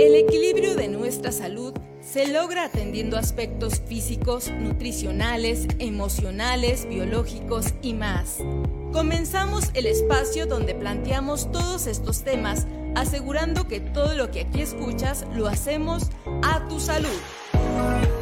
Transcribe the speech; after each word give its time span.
El 0.00 0.14
equilibrio 0.14 0.76
de 0.76 0.88
nuestra 0.88 1.30
salud 1.30 1.74
se 2.00 2.26
logra 2.26 2.64
atendiendo 2.64 3.18
aspectos 3.18 3.82
físicos, 3.86 4.50
nutricionales, 4.50 5.66
emocionales, 5.78 6.88
biológicos 6.88 7.66
y 7.82 7.92
más. 7.92 8.38
Comenzamos 8.94 9.68
el 9.74 9.84
espacio 9.84 10.46
donde 10.46 10.74
planteamos 10.74 11.52
todos 11.52 11.86
estos 11.86 12.24
temas, 12.24 12.66
asegurando 12.94 13.68
que 13.68 13.80
todo 13.80 14.14
lo 14.14 14.30
que 14.30 14.40
aquí 14.40 14.62
escuchas 14.62 15.26
lo 15.34 15.48
hacemos 15.48 16.08
a 16.44 16.66
tu 16.66 16.80
salud. 16.80 18.19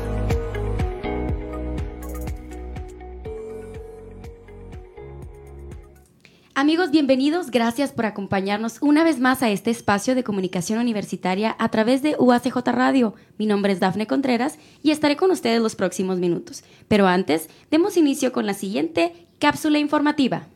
Amigos, 6.61 6.91
bienvenidos. 6.91 7.53
Gracias 7.53 7.93
por 7.93 8.05
acompañarnos 8.05 8.79
una 8.81 9.05
vez 9.05 9.21
más 9.21 9.45
a 9.45 9.49
este 9.49 9.71
espacio 9.71 10.17
de 10.17 10.25
comunicación 10.25 10.81
universitaria 10.81 11.55
a 11.57 11.69
través 11.69 12.03
de 12.03 12.17
UACJ 12.19 12.57
Radio. 12.73 13.15
Mi 13.39 13.47
nombre 13.47 13.73
es 13.73 13.79
Dafne 13.79 14.09
Contreras 14.09 14.59
y 14.83 14.91
estaré 14.91 15.17
con 15.17 15.31
ustedes 15.31 15.63
los 15.63 15.77
próximos 15.77 16.19
minutos. 16.19 16.65
Pero 16.89 17.07
antes, 17.07 17.49
demos 17.71 17.97
inicio 17.97 18.33
con 18.33 18.45
la 18.45 18.55
siguiente 18.55 19.29
cápsula 19.39 19.79
informativa. 19.79 20.49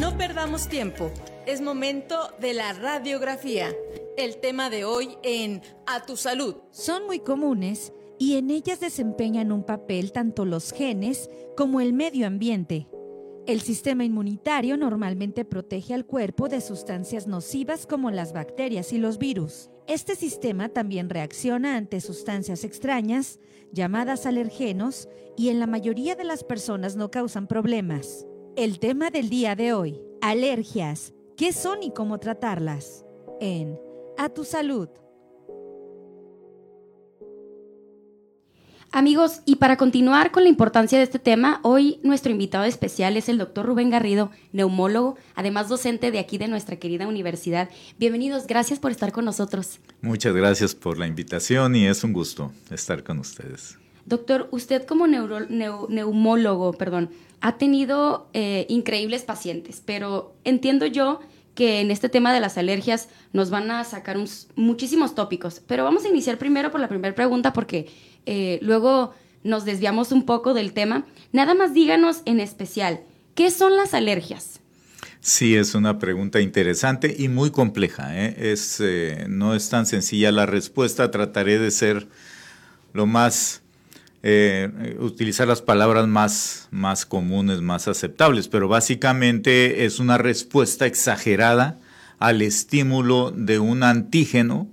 No 0.00 0.16
perdamos 0.16 0.70
tiempo. 0.70 1.10
Es 1.44 1.60
momento 1.60 2.32
de 2.40 2.54
la 2.54 2.72
radiografía. 2.72 3.74
El 4.16 4.38
tema 4.38 4.70
de 4.70 4.86
hoy 4.86 5.18
en 5.22 5.60
A 5.86 6.06
tu 6.06 6.16
salud. 6.16 6.56
Son 6.70 7.04
muy 7.04 7.18
comunes 7.18 7.92
y 8.18 8.38
en 8.38 8.50
ellas 8.50 8.80
desempeñan 8.80 9.52
un 9.52 9.64
papel 9.64 10.12
tanto 10.12 10.46
los 10.46 10.72
genes 10.72 11.28
como 11.58 11.82
el 11.82 11.92
medio 11.92 12.26
ambiente. 12.26 12.86
El 13.48 13.62
sistema 13.62 14.04
inmunitario 14.04 14.76
normalmente 14.76 15.46
protege 15.46 15.94
al 15.94 16.04
cuerpo 16.04 16.50
de 16.50 16.60
sustancias 16.60 17.26
nocivas 17.26 17.86
como 17.86 18.10
las 18.10 18.34
bacterias 18.34 18.92
y 18.92 18.98
los 18.98 19.16
virus. 19.16 19.70
Este 19.86 20.16
sistema 20.16 20.68
también 20.68 21.08
reacciona 21.08 21.78
ante 21.78 22.02
sustancias 22.02 22.62
extrañas, 22.62 23.40
llamadas 23.72 24.26
alergenos, 24.26 25.08
y 25.34 25.48
en 25.48 25.60
la 25.60 25.66
mayoría 25.66 26.14
de 26.14 26.24
las 26.24 26.44
personas 26.44 26.96
no 26.96 27.10
causan 27.10 27.46
problemas. 27.46 28.26
El 28.54 28.78
tema 28.80 29.10
del 29.10 29.30
día 29.30 29.56
de 29.56 29.72
hoy, 29.72 29.98
alergias. 30.20 31.14
¿Qué 31.34 31.54
son 31.54 31.82
y 31.82 31.90
cómo 31.90 32.20
tratarlas? 32.20 33.06
En 33.40 33.80
A 34.18 34.28
tu 34.28 34.44
salud. 34.44 34.90
Amigos, 38.90 39.42
y 39.44 39.56
para 39.56 39.76
continuar 39.76 40.30
con 40.30 40.44
la 40.44 40.48
importancia 40.48 40.96
de 40.96 41.04
este 41.04 41.18
tema, 41.18 41.60
hoy 41.62 42.00
nuestro 42.02 42.32
invitado 42.32 42.64
especial 42.64 43.18
es 43.18 43.28
el 43.28 43.36
doctor 43.36 43.66
Rubén 43.66 43.90
Garrido, 43.90 44.30
neumólogo, 44.52 45.16
además 45.34 45.68
docente 45.68 46.10
de 46.10 46.18
aquí 46.18 46.38
de 46.38 46.48
nuestra 46.48 46.76
querida 46.76 47.06
universidad. 47.06 47.68
Bienvenidos, 47.98 48.46
gracias 48.46 48.78
por 48.78 48.90
estar 48.90 49.12
con 49.12 49.26
nosotros. 49.26 49.78
Muchas 50.00 50.34
gracias 50.34 50.74
por 50.74 50.98
la 50.98 51.06
invitación 51.06 51.76
y 51.76 51.86
es 51.86 52.02
un 52.02 52.14
gusto 52.14 52.50
estar 52.70 53.04
con 53.04 53.18
ustedes. 53.18 53.76
Doctor, 54.06 54.48
usted 54.52 54.86
como 54.86 55.06
neumólogo, 55.06 56.72
perdón, 56.72 57.10
ha 57.42 57.58
tenido 57.58 58.30
eh, 58.32 58.64
increíbles 58.70 59.22
pacientes, 59.22 59.82
pero 59.84 60.34
entiendo 60.44 60.86
yo 60.86 61.20
que 61.58 61.80
en 61.80 61.90
este 61.90 62.08
tema 62.08 62.32
de 62.32 62.38
las 62.38 62.56
alergias 62.56 63.08
nos 63.32 63.50
van 63.50 63.68
a 63.72 63.82
sacar 63.82 64.16
muchísimos 64.54 65.16
tópicos. 65.16 65.60
Pero 65.66 65.82
vamos 65.82 66.04
a 66.04 66.08
iniciar 66.08 66.38
primero 66.38 66.70
por 66.70 66.80
la 66.80 66.88
primera 66.88 67.16
pregunta 67.16 67.52
porque 67.52 67.90
eh, 68.26 68.60
luego 68.62 69.12
nos 69.42 69.64
desviamos 69.64 70.12
un 70.12 70.24
poco 70.24 70.54
del 70.54 70.72
tema. 70.72 71.04
Nada 71.32 71.54
más 71.54 71.74
díganos 71.74 72.22
en 72.26 72.38
especial, 72.38 73.00
¿qué 73.34 73.50
son 73.50 73.74
las 73.74 73.92
alergias? 73.92 74.60
Sí, 75.18 75.56
es 75.56 75.74
una 75.74 75.98
pregunta 75.98 76.40
interesante 76.40 77.16
y 77.18 77.26
muy 77.26 77.50
compleja. 77.50 78.16
¿eh? 78.16 78.36
Es, 78.52 78.78
eh, 78.80 79.26
no 79.28 79.56
es 79.56 79.68
tan 79.68 79.84
sencilla 79.84 80.30
la 80.30 80.46
respuesta. 80.46 81.10
Trataré 81.10 81.58
de 81.58 81.72
ser 81.72 82.06
lo 82.92 83.06
más 83.06 83.62
utilizar 84.98 85.46
las 85.46 85.62
palabras 85.62 86.08
más, 86.08 86.68
más 86.70 87.06
comunes, 87.06 87.60
más 87.60 87.88
aceptables, 87.88 88.48
pero 88.48 88.68
básicamente 88.68 89.84
es 89.84 90.00
una 90.00 90.18
respuesta 90.18 90.86
exagerada 90.86 91.78
al 92.18 92.42
estímulo 92.42 93.30
de 93.30 93.58
un 93.58 93.82
antígeno 93.82 94.68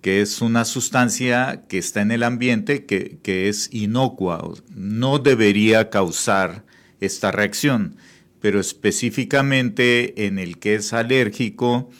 que 0.00 0.22
es 0.22 0.40
una 0.40 0.64
sustancia 0.64 1.64
que 1.68 1.78
está 1.78 2.00
en 2.00 2.10
el 2.10 2.22
ambiente 2.22 2.86
que, 2.86 3.48
es 3.48 3.68
inocua, 3.72 4.42
no 4.74 5.18
debería 5.18 5.90
causar 5.90 6.64
esta 7.00 7.30
reacción, 7.30 7.96
pero 8.40 8.60
específicamente 8.60 10.26
en 10.26 10.38
el 10.38 10.58
que 10.58 10.76
es 10.76 10.92
alérgico, 10.92 11.90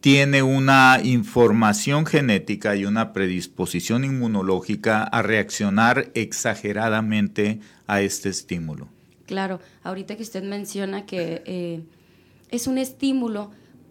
tiene 0.00 0.42
una 0.42 1.00
información 1.02 2.06
genética 2.06 2.76
y 2.76 2.84
una 2.84 3.12
predisposición 3.12 4.04
inmunológica 4.04 5.02
a 5.02 5.22
reaccionar 5.22 6.10
exageradamente 6.14 7.60
a 7.86 8.00
este 8.00 8.28
estímulo. 8.28 8.88
Claro, 9.26 9.60
ahorita 9.82 10.16
que 10.16 10.22
usted 10.22 10.42
menciona 10.42 11.04
que 11.04 11.42
eh, 11.44 11.82
es 12.50 12.66
un 12.66 12.78
estímulo, 12.78 13.50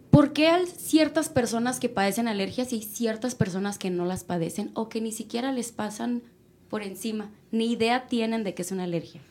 ¿Por 0.09 0.33
qué 0.33 0.47
hay 0.47 0.65
ciertas 0.65 1.29
personas 1.29 1.79
que 1.79 1.89
padecen 1.89 2.27
alergias 2.27 2.73
y 2.73 2.81
ciertas 2.81 3.35
personas 3.35 3.77
que 3.77 3.91
no 3.91 4.03
las 4.03 4.23
padecen 4.23 4.71
o 4.73 4.89
que 4.89 4.99
ni 4.99 5.11
siquiera 5.11 5.51
les 5.51 5.71
pasan 5.71 6.23
por 6.69 6.81
encima, 6.81 7.29
ni 7.51 7.71
idea 7.71 8.07
tienen 8.07 8.43
de 8.43 8.55
que 8.55 8.63
es 8.63 8.71
una 8.71 8.85
alergia? 8.85 9.21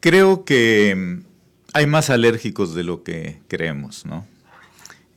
Creo 0.00 0.44
que 0.44 1.20
hay 1.74 1.86
más 1.86 2.10
alérgicos 2.10 2.74
de 2.74 2.82
lo 2.82 3.04
que 3.04 3.40
creemos, 3.46 4.04
¿no? 4.04 4.26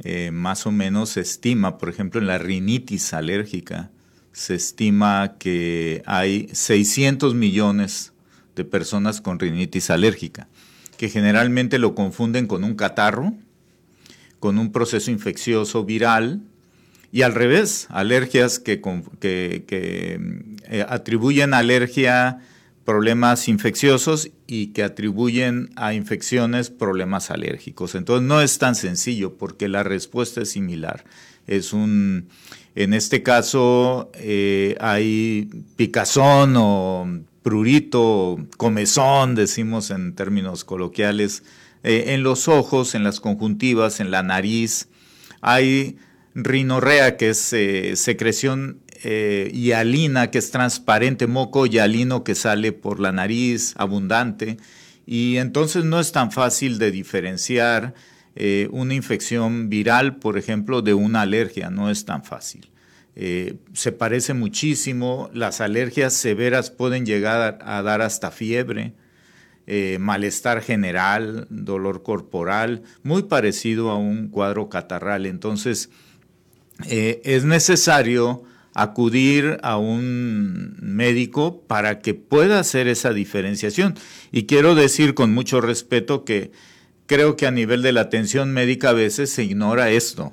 Eh, 0.03 0.31
más 0.31 0.65
o 0.65 0.71
menos 0.71 1.09
se 1.09 1.21
estima, 1.21 1.77
por 1.77 1.89
ejemplo, 1.89 2.21
en 2.21 2.27
la 2.27 2.37
rinitis 2.37 3.13
alérgica, 3.13 3.89
se 4.31 4.55
estima 4.55 5.35
que 5.39 6.03
hay 6.05 6.49
600 6.51 7.33
millones 7.33 8.13
de 8.55 8.63
personas 8.63 9.21
con 9.21 9.39
rinitis 9.39 9.89
alérgica, 9.89 10.47
que 10.97 11.09
generalmente 11.09 11.79
lo 11.79 11.95
confunden 11.95 12.45
con 12.45 12.63
un 12.63 12.75
catarro, 12.75 13.33
con 14.39 14.59
un 14.59 14.71
proceso 14.71 15.09
infeccioso 15.09 15.83
viral 15.85 16.41
y 17.11 17.21
al 17.23 17.33
revés, 17.33 17.87
alergias 17.89 18.59
que, 18.59 18.81
eh, 19.21 20.85
atribuyen 20.87 21.53
alergia 21.53 22.39
problemas 22.87 23.49
infecciosos 23.49 24.29
y 24.47 24.67
que 24.67 24.81
atribuyen 24.81 25.71
a 25.75 25.93
infecciones 25.93 26.69
problemas 26.69 27.31
alérgicos. 27.31 27.95
Entonces 27.95 28.25
no 28.25 28.39
es 28.39 28.59
tan 28.59 28.75
sencillo 28.75 29.37
porque 29.37 29.67
la 29.67 29.83
respuesta 29.83 30.43
es 30.43 30.51
similar. 30.51 31.03
Es 31.47 31.73
un, 31.73 32.29
en 32.75 32.93
este 32.93 33.23
caso 33.23 34.09
eh, 34.13 34.77
hay 34.79 35.49
picazón 35.75 36.53
o 36.55 37.05
prurito, 37.43 38.37
comezón, 38.55 39.35
decimos 39.35 39.91
en 39.91 40.15
términos 40.15 40.63
coloquiales, 40.63 41.43
eh, 41.83 42.13
en 42.13 42.23
los 42.23 42.47
ojos, 42.47 42.95
en 42.95 43.03
las 43.03 43.19
conjuntivas, 43.19 43.99
en 43.99 44.11
la 44.11 44.23
nariz. 44.23 44.87
Hay 45.41 45.97
rinorrea, 46.35 47.17
que 47.17 47.31
es 47.31 47.51
eh, 47.51 47.97
secreción 47.97 48.79
eh, 49.03 49.51
hialina, 49.53 50.31
que 50.31 50.37
es 50.37 50.51
transparente, 50.51 51.27
moco 51.27 51.65
hialino 51.65 52.23
que 52.23 52.35
sale 52.35 52.71
por 52.71 52.99
la 52.99 53.11
nariz, 53.11 53.73
abundante. 53.77 54.57
Y 55.05 55.37
entonces 55.37 55.85
no 55.85 55.99
es 55.99 56.11
tan 56.11 56.31
fácil 56.31 56.79
de 56.79 56.91
diferenciar 56.91 57.93
una 58.69 58.93
infección 58.93 59.67
viral, 59.67 60.17
por 60.17 60.37
ejemplo, 60.37 60.83
de 60.83 60.93
una 60.93 61.21
alergia, 61.21 61.71
no 61.71 61.89
es 61.89 62.05
tan 62.05 62.23
fácil. 62.23 62.69
se 63.15 63.91
parece 63.91 64.35
muchísimo, 64.35 65.31
las 65.33 65.59
alergias 65.59 66.13
severas 66.13 66.69
pueden 66.69 67.03
llegar 67.03 67.57
a 67.63 67.81
dar 67.81 68.03
hasta 68.03 68.29
fiebre, 68.29 68.93
eh, 69.69 69.97
malestar 69.99 70.61
general, 70.61 71.45
dolor 71.49 72.01
corporal, 72.01 72.83
muy 73.03 73.23
parecido 73.23 73.89
a 73.89 73.97
un 73.97 74.29
cuadro 74.29 74.69
catarral. 74.69 75.25
Entonces, 75.25 75.89
eh, 76.89 77.19
es 77.25 77.43
necesario 77.43 78.43
acudir 78.77 79.57
a 79.63 79.77
un 79.77 80.77
médico 80.81 81.63
para 81.67 81.99
que 81.99 82.13
pueda 82.13 82.59
hacer 82.59 82.87
esa 82.87 83.11
diferenciación. 83.11 83.95
Y 84.31 84.43
quiero 84.43 84.75
decir 84.75 85.15
con 85.15 85.33
mucho 85.33 85.61
respeto 85.61 86.23
que 86.23 86.51
creo 87.07 87.35
que 87.35 87.47
a 87.47 87.51
nivel 87.51 87.81
de 87.81 87.91
la 87.91 88.01
atención 88.01 88.53
médica 88.53 88.89
a 88.89 88.93
veces 88.93 89.31
se 89.31 89.43
ignora 89.43 89.89
esto. 89.89 90.31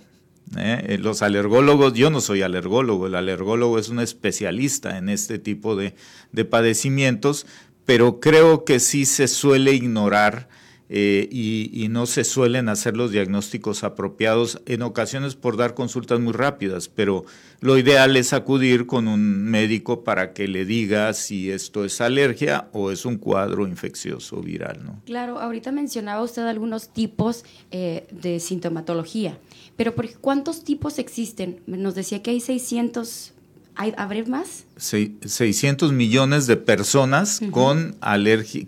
¿eh? 0.59 0.99
Los 1.01 1.23
alergólogos, 1.23 1.95
yo 1.95 2.11
no 2.11 2.21
soy 2.21 2.43
alergólogo, 2.43 3.07
el 3.07 3.15
alergólogo 3.15 3.79
es 3.79 3.89
un 3.89 4.01
especialista 4.01 4.99
en 4.99 5.09
este 5.09 5.39
tipo 5.39 5.75
de, 5.75 5.95
de 6.33 6.45
padecimientos, 6.45 7.47
pero 7.87 8.21
creo 8.21 8.65
que 8.65 8.79
sí 8.79 9.07
se 9.07 9.27
suele 9.27 9.73
ignorar 9.73 10.49
eh, 10.97 11.29
y, 11.29 11.89
no 11.89 12.07
se 12.07 12.23
suelen 12.23 12.69
hacer 12.69 12.97
los 12.97 13.11
diagnósticos 13.11 13.83
apropiados 13.83 14.63
en 14.65 14.83
ocasiones 14.83 15.35
por 15.35 15.57
dar 15.57 15.75
consultas 15.75 16.21
muy 16.21 16.33
rápidas, 16.33 16.89
pero 16.89 17.25
lo 17.61 17.77
ideal 17.79 18.17
es 18.17 18.33
acudir 18.33 18.87
con 18.87 19.09
un 19.09 19.43
médico 19.43 20.05
para 20.05 20.33
que 20.33 20.47
le 20.47 20.65
diga 20.65 21.13
si 21.13 21.51
esto 21.51 21.85
es 21.85 22.01
alergia 22.01 22.69
o 22.73 22.93
es 22.93 23.05
un 23.05 23.17
cuadro 23.17 23.67
infeccioso 23.67 24.41
viral. 24.41 24.85
¿no? 24.85 25.03
Claro, 25.05 25.41
ahorita 25.41 25.73
mencionaba 25.73 26.23
usted 26.23 26.43
algunos 26.43 26.89
tipos 26.91 27.45
eh, 27.73 28.07
de 28.13 28.39
sintomatología, 28.39 29.37
pero 29.77 29.95
¿cuántos 30.21 30.63
tipos 30.63 31.01
existen? 31.01 31.61
Nos 31.67 31.97
decía 31.97 32.23
que 32.23 32.31
hay 32.31 32.41
600 32.41 33.34
¿Habrá 33.77 34.25
más? 34.25 34.65
600 34.77 35.93
millones 35.93 36.47
de 36.47 36.57
personas 36.57 37.41
con, 37.51 37.97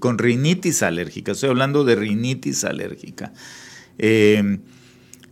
con 0.00 0.18
rinitis 0.18 0.82
alérgica. 0.82 1.32
Estoy 1.32 1.50
hablando 1.50 1.84
de 1.84 1.94
rinitis 1.94 2.64
alérgica. 2.64 3.32
Eh, 3.98 4.58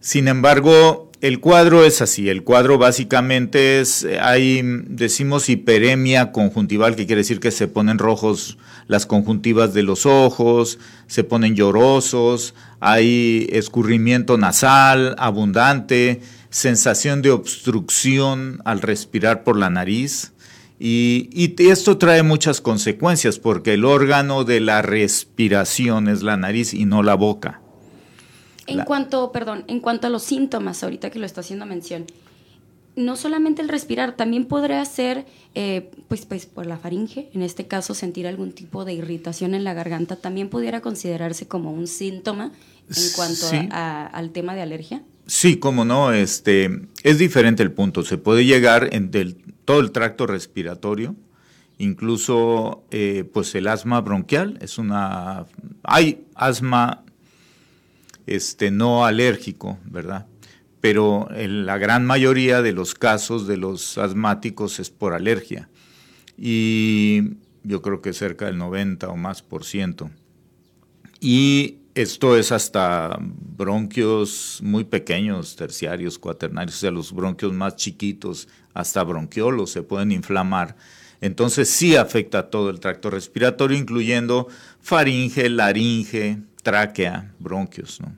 sin 0.00 0.28
embargo, 0.28 1.10
el 1.24 1.40
cuadro 1.40 1.84
es 1.84 2.02
así. 2.02 2.28
El 2.28 2.44
cuadro 2.44 2.76
básicamente 2.76 3.80
es, 3.80 4.06
hay, 4.20 4.60
decimos 4.62 5.48
hiperemia 5.48 6.32
conjuntival, 6.32 6.96
que 6.96 7.06
quiere 7.06 7.22
decir 7.22 7.40
que 7.40 7.50
se 7.50 7.66
ponen 7.66 7.98
rojos 7.98 8.58
las 8.86 9.06
conjuntivas 9.06 9.72
de 9.72 9.82
los 9.82 10.04
ojos, 10.04 10.78
se 11.06 11.24
ponen 11.24 11.56
llorosos, 11.56 12.54
hay 12.80 13.48
escurrimiento 13.50 14.36
nasal 14.36 15.16
abundante, 15.18 16.20
sensación 16.54 17.20
de 17.20 17.32
obstrucción 17.32 18.62
al 18.64 18.80
respirar 18.80 19.42
por 19.42 19.58
la 19.58 19.70
nariz. 19.70 20.34
Y, 20.78 21.52
esto 21.58 21.98
trae 21.98 22.22
muchas 22.22 22.60
consecuencias 22.60 23.40
porque 23.40 23.74
el 23.74 23.84
órgano 23.84 24.44
de 24.44 24.60
la 24.60 24.80
respiración 24.80 26.06
es 26.06 26.22
la 26.22 26.36
nariz 26.36 26.72
y 26.72 26.84
no 26.84 27.02
la 27.02 27.16
boca. 27.16 27.60
En 28.68 28.84
cuanto, 28.84 29.32
perdón, 29.32 29.64
en 29.66 29.80
cuanto 29.80 30.06
a 30.06 30.10
los 30.10 30.22
síntomas, 30.22 30.84
ahorita 30.84 31.10
que 31.10 31.18
lo 31.18 31.26
está 31.26 31.40
haciendo 31.40 31.66
mención, 31.66 32.06
no 32.94 33.16
solamente 33.16 33.60
el 33.60 33.68
respirar, 33.68 34.14
también 34.14 34.44
podría 34.44 34.84
ser, 34.84 35.26
eh, 35.56 35.90
pues, 36.06 36.24
pues, 36.24 36.46
por 36.46 36.66
la 36.66 36.78
faringe, 36.78 37.30
en 37.34 37.42
este 37.42 37.66
caso 37.66 37.94
sentir 37.94 38.28
algún 38.28 38.52
tipo 38.52 38.84
de 38.84 38.94
irritación 38.94 39.54
en 39.54 39.64
la 39.64 39.74
garganta, 39.74 40.14
también 40.14 40.50
pudiera 40.50 40.80
considerarse 40.80 41.48
como 41.48 41.72
un 41.72 41.88
síntoma 41.88 42.52
en 42.88 43.12
cuanto 43.16 43.46
al 43.72 44.30
tema 44.30 44.54
de 44.54 44.62
alergia. 44.62 45.02
Sí, 45.26 45.56
cómo 45.56 45.84
no, 45.84 46.12
este, 46.12 46.88
es 47.02 47.18
diferente 47.18 47.62
el 47.62 47.72
punto. 47.72 48.02
Se 48.02 48.18
puede 48.18 48.44
llegar 48.44 48.90
en 48.92 49.10
todo 49.64 49.80
el 49.80 49.90
tracto 49.90 50.26
respiratorio, 50.26 51.16
incluso 51.78 52.84
eh, 52.90 53.24
pues 53.32 53.54
el 53.54 53.68
asma 53.68 54.00
bronquial 54.02 54.58
es 54.60 54.76
una, 54.76 55.46
hay 55.82 56.26
asma 56.34 57.04
este, 58.26 58.70
no 58.70 59.06
alérgico, 59.06 59.78
¿verdad? 59.86 60.26
Pero 60.80 61.28
en 61.34 61.64
la 61.64 61.78
gran 61.78 62.04
mayoría 62.04 62.60
de 62.60 62.72
los 62.72 62.94
casos 62.94 63.46
de 63.46 63.56
los 63.56 63.96
asmáticos 63.96 64.78
es 64.78 64.90
por 64.90 65.14
alergia 65.14 65.70
y 66.36 67.36
yo 67.62 67.80
creo 67.80 68.02
que 68.02 68.12
cerca 68.12 68.46
del 68.46 68.58
90 68.58 69.08
o 69.08 69.16
más 69.16 69.42
por 69.42 69.64
ciento. 69.64 70.10
Y 71.20 71.78
esto 71.94 72.36
es 72.36 72.50
hasta 72.50 73.16
bronquios 73.20 74.60
muy 74.62 74.84
pequeños, 74.84 75.54
terciarios, 75.54 76.18
cuaternarios, 76.18 76.76
o 76.76 76.78
sea, 76.80 76.90
los 76.90 77.12
bronquios 77.12 77.52
más 77.52 77.76
chiquitos, 77.76 78.48
hasta 78.72 79.04
bronquiolos 79.04 79.70
se 79.70 79.82
pueden 79.82 80.10
inflamar. 80.10 80.76
Entonces 81.20 81.70
sí 81.70 81.94
afecta 81.94 82.40
a 82.40 82.50
todo 82.50 82.68
el 82.70 82.80
tracto 82.80 83.10
respiratorio, 83.10 83.78
incluyendo 83.78 84.48
faringe, 84.80 85.48
laringe, 85.48 86.38
tráquea, 86.62 87.32
bronquios. 87.38 88.00
¿no? 88.00 88.12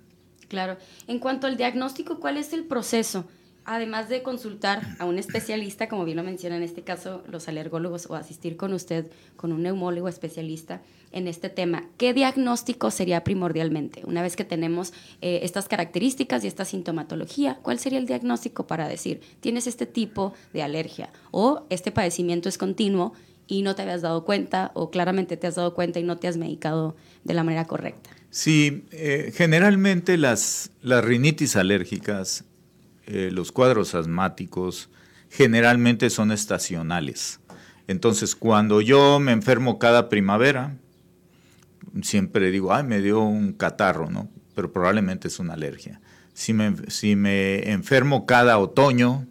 Claro. 0.49 0.79
En 1.07 1.19
cuanto 1.19 1.47
al 1.47 1.57
diagnóstico, 1.57 2.19
¿cuál 2.19 2.39
es 2.39 2.53
el 2.53 2.65
proceso? 2.65 3.27
además 3.67 4.09
de 4.09 4.23
consultar 4.23 4.81
a 5.01 5.05
un 5.07 5.19
especialista, 5.19 5.89
como 5.89 6.05
bien 6.05 6.17
lo 6.17 6.23
menciona 6.23 6.57
en 6.57 6.63
este 6.63 6.83
caso 6.83 7.25
los 7.27 7.49
alergólogos, 7.49 8.09
o 8.09 8.15
asistir 8.15 8.57
con 8.57 8.73
usted, 8.73 9.11
con 9.35 9.53
un 9.53 9.65
neumólogo 9.65 10.09
especialista 10.09 10.83
en 11.13 11.29
este 11.29 11.49
tema, 11.49 11.85
¿qué 11.97 12.13
diagnóstico 12.13 12.91
sería 12.91 13.25
primordialmente? 13.25 14.03
Una 14.05 14.23
vez 14.23 14.37
que 14.37 14.45
tenemos 14.45 14.93
eh, 15.23 15.41
estas 15.43 15.69
características 15.69 16.45
y 16.45 16.47
esta 16.47 16.65
sintomatología, 16.65 17.59
¿cuál 17.63 17.79
sería 17.79 17.99
el 17.99 18.07
diagnóstico 18.07 18.67
para 18.67 18.89
decir, 18.89 19.21
tienes 19.41 19.67
este 19.67 19.87
tipo 19.87 20.35
de 20.53 20.63
alergia 20.63 21.11
o 21.31 21.67
este 21.71 21.93
padecimiento 21.93 22.49
es 22.49 22.59
continuo 22.59 23.15
y 23.47 23.63
no 23.63 23.75
te 23.75 23.83
habías 23.83 24.03
dado 24.03 24.25
cuenta 24.25 24.73
o 24.75 24.91
claramente 24.91 25.37
te 25.37 25.47
has 25.47 25.55
dado 25.55 25.75
cuenta 25.75 26.01
y 26.01 26.03
no 26.03 26.19
te 26.19 26.29
has 26.29 26.37
medicado 26.37 26.97
de 27.25 27.35
la 27.35 27.45
manera 27.45 27.65
correcta? 27.67 28.11
Sí, 28.31 28.85
eh, 28.91 29.33
generalmente 29.35 30.19
las, 30.19 30.71
las 30.83 31.05
rinitis 31.05 31.57
alérgicas 31.57 32.45
eh, 33.07 33.31
los 33.33 33.53
cuadros 33.53 33.95
asmáticos 33.95 34.91
generalmente 35.31 36.11
son 36.11 36.33
estacionales. 36.33 37.41
Entonces, 37.87 38.35
cuando 38.35 38.81
yo 38.81 39.21
me 39.21 39.31
enfermo 39.31 39.79
cada 39.79 40.09
primavera, 40.09 40.77
siempre 42.03 42.51
digo, 42.51 42.73
ay, 42.73 42.85
me 42.85 43.01
dio 43.01 43.21
un 43.21 43.53
catarro, 43.53 44.11
¿no? 44.11 44.29
Pero 44.55 44.73
probablemente 44.73 45.29
es 45.29 45.39
una 45.39 45.55
alergia. 45.55 46.01
Si 46.35 46.53
me, 46.53 46.75
si 46.89 47.17
me 47.17 47.71
enfermo 47.71 48.27
cada 48.27 48.59
otoño, 48.59 49.27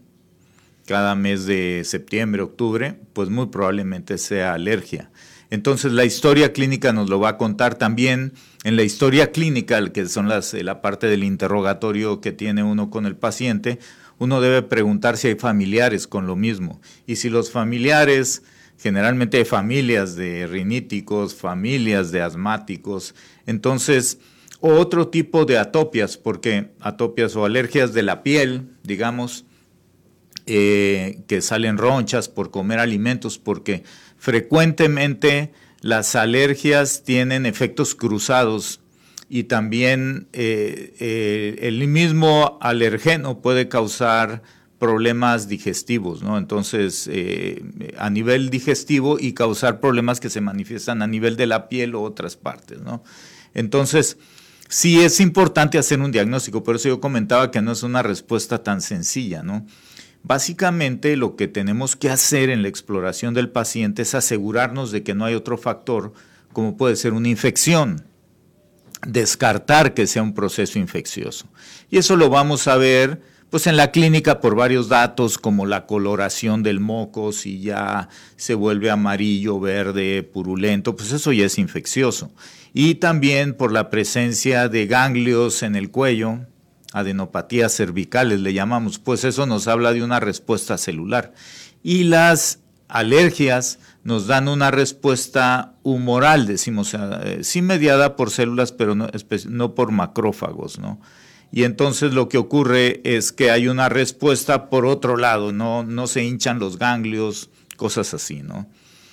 cada 0.86 1.16
mes 1.16 1.46
de 1.46 1.84
septiembre, 1.84 2.42
octubre, 2.42 3.00
pues 3.14 3.30
muy 3.30 3.48
probablemente 3.48 4.18
sea 4.18 4.54
alergia. 4.54 5.10
Entonces 5.50 5.92
la 5.92 6.06
historia 6.06 6.54
clínica 6.54 6.94
nos 6.94 7.10
lo 7.10 7.20
va 7.20 7.30
a 7.30 7.38
contar 7.38 7.76
también 7.76 8.34
en 8.64 8.76
la 8.76 8.84
historia 8.84 9.32
clínica, 9.32 9.92
que 9.92 10.08
son 10.08 10.28
las, 10.28 10.54
la 10.54 10.82
parte 10.82 11.08
del 11.08 11.24
interrogatorio 11.24 12.20
que 12.20 12.32
tiene 12.32 12.64
uno 12.64 12.90
con 12.90 13.06
el 13.06 13.16
paciente, 13.16 13.80
uno 14.18 14.42
debe 14.42 14.62
preguntar 14.62 15.18
si 15.18 15.28
hay 15.28 15.36
familiares 15.36 16.08
con 16.08 16.26
lo 16.26 16.36
mismo. 16.36 16.82
Y 17.06 17.18
si 17.18 17.30
los 17.30 17.52
familiares, 17.52 18.44
generalmente 18.78 19.38
hay 19.38 19.46
familias 19.46 20.16
de 20.16 20.48
riníticos, 20.48 21.36
familias 21.36 22.12
de 22.12 22.22
asmáticos, 22.22 23.16
entonces, 23.46 24.20
otro 24.60 25.10
tipo 25.10 25.46
de 25.46 25.58
atopias, 25.58 26.18
porque 26.18 26.72
atopias 26.80 27.36
o 27.36 27.46
alergias 27.46 27.94
de 27.94 28.04
la 28.04 28.24
piel, 28.24 28.70
digamos, 28.84 29.46
eh, 30.48 31.22
que 31.28 31.42
salen 31.42 31.78
ronchas 31.78 32.30
por 32.30 32.52
comer 32.52 32.80
alimentos, 32.80 33.38
porque 33.38 33.84
frecuentemente 34.18 35.52
las 35.82 36.16
alergias 36.16 37.04
tienen 37.04 37.46
efectos 37.46 37.96
cruzados 37.96 38.82
y 39.30 39.46
también 39.46 40.28
eh, 40.34 40.94
eh, 41.00 41.58
el 41.62 41.88
mismo 41.88 42.58
alergeno 42.62 43.42
puede 43.42 43.68
causar 43.68 44.44
problemas 44.86 45.48
digestivos, 45.48 46.22
¿no? 46.22 46.38
Entonces, 46.38 47.10
eh, 47.12 47.64
a 47.98 48.12
nivel 48.12 48.52
digestivo 48.52 49.18
y 49.20 49.34
causar 49.34 49.80
problemas 49.80 50.20
que 50.20 50.30
se 50.30 50.42
manifiestan 50.42 51.02
a 51.02 51.08
nivel 51.08 51.38
de 51.38 51.48
la 51.48 51.70
piel 51.70 51.96
o 51.96 52.04
otras 52.04 52.36
partes, 52.36 52.82
¿no? 52.82 53.04
Entonces, 53.56 54.20
sí 54.70 55.00
es 55.02 55.20
importante 55.20 55.80
hacer 55.80 56.00
un 56.02 56.12
diagnóstico, 56.12 56.64
por 56.64 56.76
eso 56.76 56.88
yo 56.88 57.00
comentaba 57.00 57.50
que 57.50 57.64
no 57.64 57.72
es 57.72 57.82
una 57.82 58.04
respuesta 58.04 58.62
tan 58.62 58.80
sencilla, 58.80 59.42
¿no? 59.42 59.66
Básicamente 60.22 61.18
lo 61.18 61.36
que 61.36 61.48
tenemos 61.48 61.96
que 61.96 62.12
hacer 62.12 62.52
en 62.52 62.62
la 62.62 62.68
exploración 62.68 63.34
del 63.34 63.50
paciente 63.50 64.04
es 64.04 64.14
asegurarnos 64.14 64.92
de 64.92 65.02
que 65.02 65.16
no 65.16 65.26
hay 65.26 65.34
otro 65.34 65.58
factor 65.58 66.14
como 66.54 66.78
puede 66.78 66.96
ser 66.96 67.14
una 67.14 67.30
infección, 67.30 68.06
descartar 69.08 69.96
que 69.96 70.06
sea 70.06 70.22
un 70.22 70.36
proceso 70.36 70.78
infeccioso. 70.78 71.48
Y 71.90 71.98
eso 71.98 72.16
lo 72.16 72.30
vamos 72.30 72.68
a 72.68 72.78
ver 72.78 73.22
pues 73.56 73.68
en 73.68 73.78
la 73.78 73.92
clínica 73.92 74.42
por 74.42 74.54
varios 74.54 74.90
datos 74.90 75.38
como 75.38 75.66
la 75.66 75.86
coloración 75.86 76.62
del 76.62 76.82
moco, 76.82 77.32
si 77.32 77.62
ya 77.62 78.10
se 78.36 78.54
vuelve 78.54 78.92
amarillo, 78.92 79.62
verde, 79.62 80.24
purulento, 80.24 80.98
pues 80.98 81.14
eso 81.14 81.32
ya 81.32 81.46
es 81.46 81.58
infeccioso. 81.58 82.34
Y 82.74 82.96
también 82.96 83.54
por 83.54 83.72
la 83.72 83.90
presencia 83.90 84.68
de 84.68 84.88
ganglios 84.88 85.64
en 85.64 85.78
el 85.78 85.90
cuello, 85.90 86.40
adenopatías 86.92 87.74
cervicales, 87.74 88.42
le 88.42 88.52
llamamos, 88.52 89.00
pues 89.00 89.24
eso 89.24 89.46
nos 89.46 89.70
habla 89.70 89.94
de 89.94 90.04
una 90.04 90.20
respuesta 90.20 90.78
celular. 90.78 91.32
Y 91.82 92.04
las 92.04 92.60
alergias 92.90 93.80
nos 94.04 94.28
dan 94.28 94.50
una 94.50 94.70
respuesta 94.70 95.76
humoral, 95.82 96.46
decimos, 96.46 96.94
eh, 96.94 97.40
sí 97.44 97.62
mediada 97.62 98.18
por 98.18 98.32
células, 98.32 98.74
pero 98.74 98.96
no, 98.96 99.08
no 99.48 99.76
por 99.76 99.94
macrófagos, 99.94 100.78
¿no? 100.78 101.00
Y 101.56 101.64
entonces 101.64 102.12
lo 102.12 102.28
que 102.28 102.38
ocurre 102.38 103.00
es 103.06 103.32
que 103.32 103.50
hay 103.50 103.70
una 103.70 103.88
respuesta 103.88 104.70
por 104.70 104.86
otro 104.86 105.16
lado, 105.16 105.54
no, 105.54 105.86
no 105.86 106.06
se 106.06 106.22
hinchan 106.22 106.60
los 106.60 106.78
ganglios, 106.78 107.50
cosas 107.78 108.14
así, 108.14 108.44
¿no? 108.44 108.68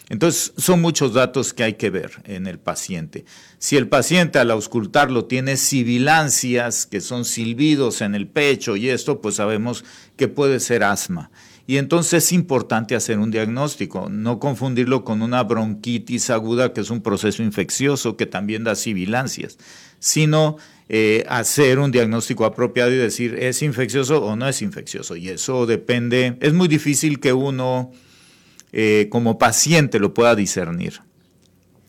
Entonces, 0.08 0.52
son 0.56 0.82
muchos 0.82 1.14
datos 1.14 1.54
que 1.54 1.62
hay 1.62 1.74
que 1.74 1.90
ver 1.90 2.20
en 2.24 2.48
el 2.48 2.58
paciente. 2.58 3.24
Si 3.60 3.76
el 3.76 3.88
paciente 3.88 4.40
al 4.40 4.50
auscultarlo 4.50 5.26
tiene 5.26 5.56
sibilancias, 5.56 6.84
que 6.84 7.00
son 7.00 7.24
silbidos 7.24 8.00
en 8.00 8.16
el 8.16 8.26
pecho 8.26 8.74
y 8.74 8.88
esto, 8.88 9.20
pues 9.20 9.36
sabemos 9.36 9.84
que 10.16 10.26
puede 10.26 10.58
ser 10.58 10.82
asma. 10.82 11.30
Y 11.66 11.76
entonces 11.76 12.24
es 12.24 12.32
importante 12.32 12.96
hacer 12.96 13.18
un 13.18 13.30
diagnóstico, 13.30 14.08
no 14.08 14.40
confundirlo 14.40 15.04
con 15.04 15.22
una 15.22 15.44
bronquitis 15.44 16.30
aguda, 16.30 16.72
que 16.72 16.80
es 16.80 16.90
un 16.90 17.02
proceso 17.02 17.42
infeccioso 17.42 18.16
que 18.16 18.26
también 18.26 18.64
da 18.64 18.74
sibilancias, 18.74 19.58
sino 20.00 20.56
eh, 20.88 21.24
hacer 21.28 21.78
un 21.78 21.92
diagnóstico 21.92 22.44
apropiado 22.44 22.92
y 22.92 22.96
decir, 22.96 23.36
¿es 23.38 23.62
infeccioso 23.62 24.24
o 24.24 24.34
no 24.34 24.48
es 24.48 24.60
infeccioso? 24.60 25.14
Y 25.14 25.28
eso 25.28 25.66
depende, 25.66 26.36
es 26.40 26.52
muy 26.52 26.66
difícil 26.66 27.20
que 27.20 27.32
uno 27.32 27.92
eh, 28.72 29.06
como 29.10 29.38
paciente 29.38 30.00
lo 30.00 30.12
pueda 30.14 30.34
discernir. 30.34 31.00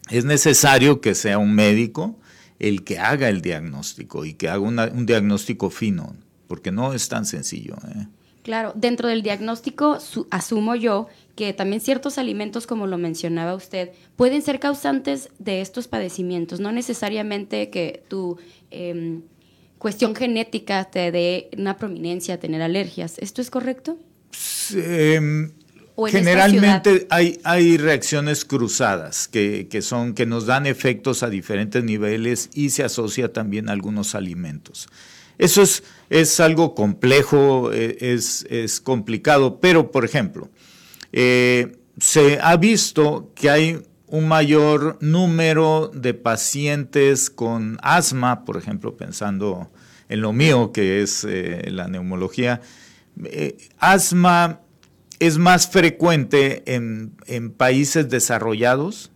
Es 0.10 0.26
necesario 0.26 1.02
que 1.02 1.16
sea 1.16 1.40
un 1.40 1.56
médico 1.56 2.20
el 2.60 2.84
que 2.84 3.00
haga 3.00 3.30
el 3.30 3.42
diagnóstico 3.42 4.26
y 4.26 4.36
que 4.36 4.50
haga 4.50 4.60
un 4.62 5.06
diagnóstico 5.06 5.70
fino, 5.70 6.16
porque 6.48 6.72
no 6.72 6.94
es 6.94 7.10
tan 7.10 7.26
sencillo. 7.26 7.76
¿eh? 7.88 8.06
Claro, 8.44 8.74
dentro 8.76 9.08
del 9.08 9.24
diagnóstico 9.24 9.98
asumo 10.30 10.76
yo 10.76 11.08
que 11.36 11.54
también 11.54 11.82
ciertos 11.82 12.18
alimentos, 12.18 12.68
como 12.68 12.88
lo 12.88 12.98
mencionaba 12.98 13.56
usted, 13.56 13.92
pueden 14.18 14.42
ser 14.42 14.60
causantes 14.60 15.30
de 15.40 15.62
estos 15.62 15.88
padecimientos, 15.88 16.60
no 16.60 16.72
necesariamente 16.72 17.70
que 17.70 18.04
tu 18.10 18.38
em, 18.70 19.22
cuestión 19.80 20.14
genética 20.14 20.84
te 20.86 21.12
dé 21.12 21.50
una 21.58 21.78
prominencia 21.78 22.36
a 22.36 22.38
tener 22.38 22.62
alergias. 22.62 23.18
¿Esto 23.20 23.42
es 23.42 23.50
correcto? 23.50 23.98
Em, 24.76 25.52
generalmente 26.08 27.08
hay, 27.10 27.40
hay 27.46 27.78
reacciones 27.78 28.44
cruzadas 28.44 29.30
que, 29.30 29.68
que, 29.70 29.82
son, 29.82 30.14
que 30.14 30.26
nos 30.26 30.46
dan 30.46 30.66
efectos 30.66 31.24
a 31.24 31.30
diferentes 31.30 31.82
niveles 31.84 32.50
y 32.54 32.72
se 32.72 32.84
asocia 32.84 33.32
también 33.32 33.70
a 33.70 33.72
algunos 33.72 34.16
alimentos. 34.16 34.90
Eso 35.38 35.62
es, 35.62 35.84
es 36.10 36.40
algo 36.40 36.76
complejo, 36.76 37.72
e, 37.72 37.98
es, 38.00 38.46
es, 38.50 38.82
complicado, 38.82 39.60
pero 39.60 39.92
por 39.92 40.06
ejemplo, 40.06 40.50
eh, 41.12 41.78
se 42.00 42.40
ha 42.42 42.56
visto 42.58 43.32
que 43.36 43.50
hay 43.50 43.82
un 44.08 44.28
mayor 44.28 44.98
número 45.02 45.92
de 45.94 46.14
pacientes 46.14 47.30
con 47.30 47.78
asma, 47.82 48.46
por 48.46 48.58
ejemplo, 48.58 48.96
pensando 48.96 49.72
en 50.10 50.22
lo 50.22 50.34
mío, 50.34 50.72
que 50.72 51.02
es 51.02 51.26
eh, 51.28 51.70
la 51.72 51.88
neumología. 51.88 52.62
Eh, 53.24 53.58
asma 53.80 54.62
es 55.20 55.38
más 55.38 55.68
frecuente 55.68 56.64
en, 56.66 57.16
en 57.26 57.52
países 57.52 58.10
desarrollados 58.10 59.13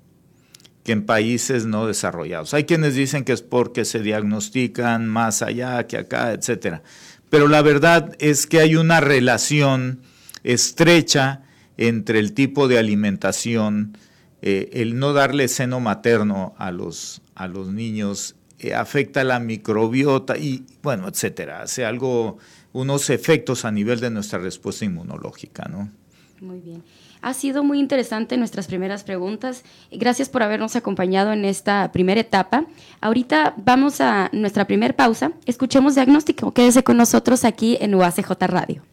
que 0.87 0.93
en 0.93 1.05
países 1.05 1.65
no 1.65 1.85
desarrollados. 1.85 2.53
Hay 2.53 2.63
quienes 2.63 2.95
dicen 2.95 3.25
que 3.25 3.33
es 3.33 3.41
porque 3.41 3.83
se 3.83 3.99
diagnostican 3.99 5.05
más 5.05 5.41
allá 5.41 5.85
que 5.85 5.97
acá, 5.97 6.31
etcétera. 6.31 6.81
Pero 7.29 7.49
la 7.49 7.61
verdad 7.61 8.15
es 8.19 8.47
que 8.47 8.61
hay 8.61 8.77
una 8.77 9.01
relación 9.01 9.99
estrecha 10.45 11.41
entre 11.75 12.19
el 12.19 12.31
tipo 12.31 12.69
de 12.69 12.79
alimentación, 12.79 13.97
eh, 14.41 14.69
el 14.71 14.97
no 14.97 15.11
darle 15.11 15.49
seno 15.49 15.81
materno 15.81 16.55
a 16.57 16.71
los, 16.71 17.21
a 17.35 17.49
los 17.49 17.67
niños 17.67 18.37
eh, 18.57 18.73
afecta 18.73 19.25
la 19.25 19.41
microbiota 19.41 20.37
y, 20.37 20.63
bueno, 20.81 21.09
etcétera. 21.09 21.63
Hace 21.63 21.83
algo, 21.83 22.37
unos 22.71 23.09
efectos 23.09 23.65
a 23.65 23.71
nivel 23.71 23.99
de 23.99 24.09
nuestra 24.09 24.39
respuesta 24.39 24.85
inmunológica, 24.85 25.67
¿no? 25.69 25.91
Muy 26.39 26.61
bien. 26.61 26.81
Ha 27.21 27.33
sido 27.33 27.63
muy 27.63 27.79
interesante 27.79 28.37
nuestras 28.37 28.67
primeras 28.67 29.03
preguntas. 29.03 29.63
Gracias 29.91 30.29
por 30.29 30.43
habernos 30.43 30.75
acompañado 30.75 31.33
en 31.33 31.45
esta 31.45 31.91
primera 31.91 32.21
etapa. 32.21 32.65
Ahorita 33.01 33.53
vamos 33.57 34.01
a 34.01 34.29
nuestra 34.33 34.65
primera 34.65 34.95
pausa. 34.95 35.31
Escuchemos 35.45 35.95
diagnóstico. 35.95 36.53
Quédese 36.53 36.83
con 36.83 36.97
nosotros 36.97 37.43
aquí 37.43 37.77
en 37.81 37.95
UACJ 37.95 38.31
Radio. 38.41 38.83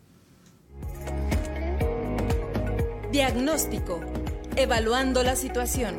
Diagnóstico. 3.13 4.01
Evaluando 4.57 5.23
la 5.23 5.37
situación. 5.37 5.95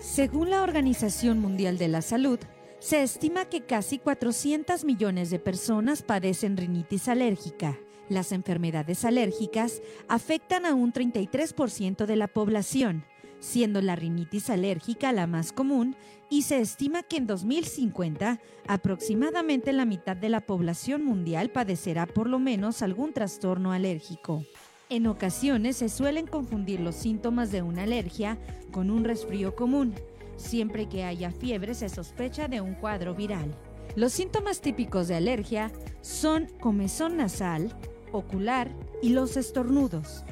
Según 0.00 0.50
la 0.50 0.62
Organización 0.62 1.38
Mundial 1.40 1.78
de 1.78 1.88
la 1.88 2.02
Salud, 2.02 2.38
se 2.80 3.02
estima 3.02 3.44
que 3.44 3.60
casi 3.66 3.98
400 3.98 4.84
millones 4.84 5.30
de 5.30 5.38
personas 5.38 6.02
padecen 6.02 6.56
rinitis 6.56 7.08
alérgica 7.08 7.78
las 8.10 8.32
enfermedades 8.32 9.06
alérgicas 9.06 9.80
afectan 10.08 10.66
a 10.66 10.74
un 10.74 10.92
33% 10.92 12.04
de 12.04 12.16
la 12.16 12.28
población, 12.28 13.04
siendo 13.38 13.80
la 13.80 13.96
rinitis 13.96 14.50
alérgica 14.50 15.12
la 15.12 15.26
más 15.26 15.52
común 15.52 15.96
y 16.28 16.42
se 16.42 16.60
estima 16.60 17.02
que 17.02 17.16
en 17.16 17.26
2050 17.26 18.40
aproximadamente 18.66 19.72
la 19.72 19.84
mitad 19.84 20.16
de 20.16 20.28
la 20.28 20.42
población 20.42 21.04
mundial 21.04 21.50
padecerá 21.50 22.06
por 22.06 22.28
lo 22.28 22.38
menos 22.38 22.82
algún 22.82 23.12
trastorno 23.12 23.72
alérgico. 23.72 24.44
En 24.90 25.06
ocasiones 25.06 25.76
se 25.76 25.88
suelen 25.88 26.26
confundir 26.26 26.80
los 26.80 26.96
síntomas 26.96 27.52
de 27.52 27.62
una 27.62 27.84
alergia 27.84 28.38
con 28.72 28.90
un 28.90 29.04
resfrío 29.04 29.54
común. 29.54 29.94
Siempre 30.36 30.88
que 30.88 31.04
haya 31.04 31.30
fiebre 31.30 31.74
se 31.74 31.88
sospecha 31.88 32.48
de 32.48 32.60
un 32.60 32.74
cuadro 32.74 33.14
viral. 33.14 33.54
Los 33.94 34.12
síntomas 34.12 34.60
típicos 34.60 35.08
de 35.08 35.16
alergia 35.16 35.70
son 36.00 36.46
comezón 36.60 37.16
nasal, 37.16 37.76
ocular 38.12 38.70
y 39.02 39.10
los 39.10 39.36
estornudos, 39.36 40.24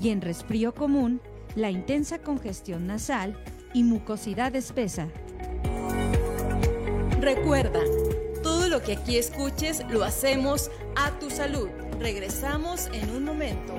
y 0.00 0.10
en 0.10 0.20
resfrío 0.20 0.74
común, 0.74 1.20
la 1.54 1.70
intensa 1.70 2.18
congestión 2.18 2.86
nasal 2.86 3.36
y 3.72 3.84
mucosidad 3.84 4.54
espesa. 4.56 5.08
Recuerda, 7.20 7.80
todo 8.42 8.68
lo 8.68 8.82
que 8.82 8.92
aquí 8.92 9.16
escuches 9.16 9.82
lo 9.88 10.04
hacemos 10.04 10.70
a 10.96 11.18
tu 11.18 11.30
salud. 11.30 11.68
Regresamos 11.98 12.88
en 12.92 13.10
un 13.10 13.24
momento. 13.24 13.74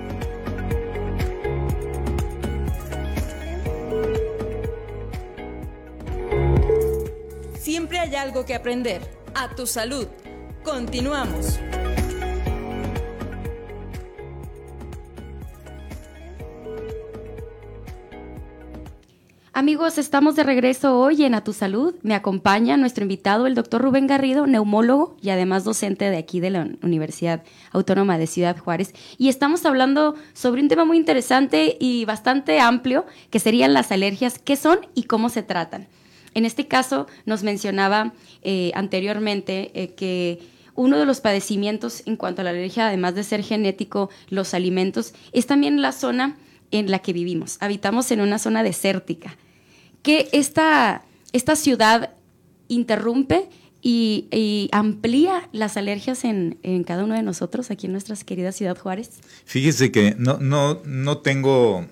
Siempre 7.60 8.00
hay 8.00 8.16
algo 8.16 8.46
que 8.46 8.56
aprender. 8.56 9.02
A 9.36 9.54
tu 9.54 9.68
salud. 9.68 10.08
Continuamos. 10.64 11.60
Amigos, 19.58 19.98
estamos 19.98 20.36
de 20.36 20.44
regreso 20.44 21.00
hoy 21.00 21.24
en 21.24 21.34
A 21.34 21.42
Tu 21.42 21.54
Salud. 21.54 21.96
Me 22.02 22.14
acompaña 22.14 22.76
nuestro 22.76 23.06
invitado, 23.06 23.48
el 23.48 23.56
doctor 23.56 23.82
Rubén 23.82 24.06
Garrido, 24.06 24.48
neumólogo 24.48 25.16
y 25.22 25.30
además 25.30 25.64
docente 25.64 26.10
de 26.10 26.18
aquí 26.18 26.42
de 26.42 26.50
la 26.50 26.68
Universidad 26.82 27.42
Autónoma 27.72 28.18
de 28.18 28.28
Ciudad 28.28 28.58
Juárez. 28.58 28.94
Y 29.18 29.30
estamos 29.30 29.66
hablando 29.66 30.16
sobre 30.34 30.62
un 30.62 30.68
tema 30.68 30.84
muy 30.84 30.98
interesante 30.98 31.78
y 31.80 32.04
bastante 32.04 32.60
amplio, 32.60 33.06
que 33.30 33.40
serían 33.40 33.74
las 33.74 33.94
alergias, 33.94 34.40
qué 34.40 34.58
son 34.58 34.80
y 34.94 35.04
cómo 35.04 35.30
se 35.30 35.42
tratan. 35.42 35.88
En 36.34 36.44
este 36.44 36.68
caso, 36.68 37.08
nos 37.26 37.42
mencionaba 37.44 38.12
eh, 38.42 38.74
anteriormente 38.76 39.72
eh, 39.74 39.94
que 39.96 40.40
uno 40.74 40.98
de 40.98 41.06
los 41.06 41.22
padecimientos 41.22 42.04
en 42.06 42.18
cuanto 42.18 42.42
a 42.42 42.44
la 42.44 42.50
alergia, 42.50 42.88
además 42.88 43.16
de 43.16 43.24
ser 43.24 43.42
genético, 43.42 44.10
los 44.28 44.54
alimentos, 44.54 45.14
es 45.32 45.48
también 45.48 45.82
la 45.82 45.94
zona 45.94 46.36
en 46.72 46.92
la 46.92 47.00
que 47.00 47.14
vivimos. 47.14 47.56
Habitamos 47.62 48.12
en 48.12 48.20
una 48.20 48.38
zona 48.38 48.62
desértica 48.62 49.38
que 50.06 50.30
esta, 50.34 51.04
esta 51.34 51.56
ciudad 51.56 52.12
interrumpe 52.68 53.50
y, 53.82 54.70
amplía 54.72 55.50
las 55.52 55.78
alergias 55.78 56.24
en, 56.24 56.58
cada 56.86 57.04
uno 57.04 57.16
de 57.16 57.24
nosotros 57.24 57.72
aquí 57.72 57.88
en 57.88 57.92
nuestra 57.92 58.16
querida 58.16 58.52
ciudad 58.52 58.78
Juárez? 58.78 59.10
Fíjese 59.46 59.92
que 59.92 60.16
no, 60.18 60.38
no, 60.38 60.82
no 60.86 61.18
tengo 61.20 61.88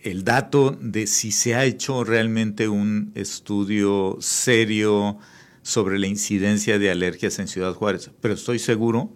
el 0.00 0.24
dato 0.24 0.76
de 0.80 1.06
si 1.06 1.30
se 1.30 1.54
ha 1.54 1.64
hecho 1.64 2.04
realmente 2.04 2.68
un 2.68 3.12
estudio 3.14 4.16
serio 4.20 5.18
sobre 5.62 5.98
la 5.98 6.06
incidencia 6.06 6.78
de 6.78 6.90
alergias 6.90 7.38
en 7.38 7.48
Ciudad 7.48 7.74
Juárez, 7.74 8.10
pero 8.20 8.34
estoy 8.34 8.58
seguro 8.58 9.10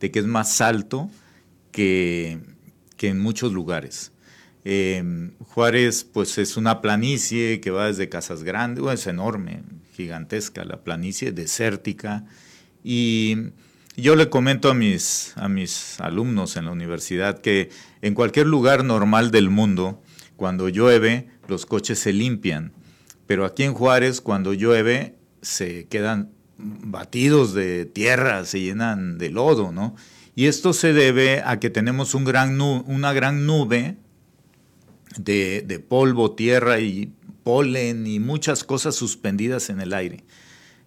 de 0.00 0.10
que 0.10 0.18
es 0.18 0.26
más 0.26 0.60
alto 0.60 1.10
que, 1.72 2.40
que 2.96 3.08
en 3.08 3.20
muchos 3.20 3.52
lugares. 3.52 4.12
Em, 4.64 5.32
Juárez, 5.40 6.04
pues 6.04 6.38
es 6.38 6.56
una 6.56 6.80
planicie 6.80 7.60
que 7.60 7.70
va 7.70 7.86
desde 7.86 8.08
Casas 8.08 8.42
Grandes, 8.42 8.84
es 8.92 9.06
enorme, 9.06 9.62
gigantesca 9.94 10.64
la 10.64 10.82
planicie, 10.82 11.32
desértica. 11.32 12.24
Y 12.82 13.36
yo 13.96 14.16
le 14.16 14.30
comento 14.30 14.70
a 14.70 14.74
mis, 14.74 15.34
a 15.36 15.48
mis 15.48 16.00
alumnos 16.00 16.56
en 16.56 16.64
la 16.64 16.72
universidad 16.72 17.40
que 17.40 17.68
en 18.00 18.14
cualquier 18.14 18.46
lugar 18.46 18.84
normal 18.84 19.30
del 19.30 19.50
mundo, 19.50 20.02
cuando 20.36 20.70
llueve, 20.70 21.28
los 21.46 21.66
coches 21.66 21.98
se 21.98 22.14
limpian. 22.14 22.72
Pero 23.26 23.44
aquí 23.44 23.64
en 23.64 23.74
Juárez, 23.74 24.22
cuando 24.22 24.54
llueve, 24.54 25.16
se 25.42 25.86
quedan 25.88 26.32
batidos 26.56 27.52
de 27.52 27.84
tierra, 27.84 28.44
se 28.44 28.60
llenan 28.60 29.18
de 29.18 29.28
lodo, 29.28 29.72
¿no? 29.72 29.94
Y 30.34 30.46
esto 30.46 30.72
se 30.72 30.92
debe 30.92 31.42
a 31.44 31.60
que 31.60 31.70
tenemos 31.70 32.14
una 32.14 33.12
gran 33.12 33.46
nube 33.46 33.98
de, 35.18 35.84
polvo, 35.86 36.32
tierra 36.32 36.80
y 36.80 37.12
polen 37.42 38.06
y 38.06 38.20
muchas 38.20 38.64
cosas 38.64 38.94
suspendidas 38.94 39.70
en 39.70 39.80
el 39.80 39.92
aire. 39.92 40.24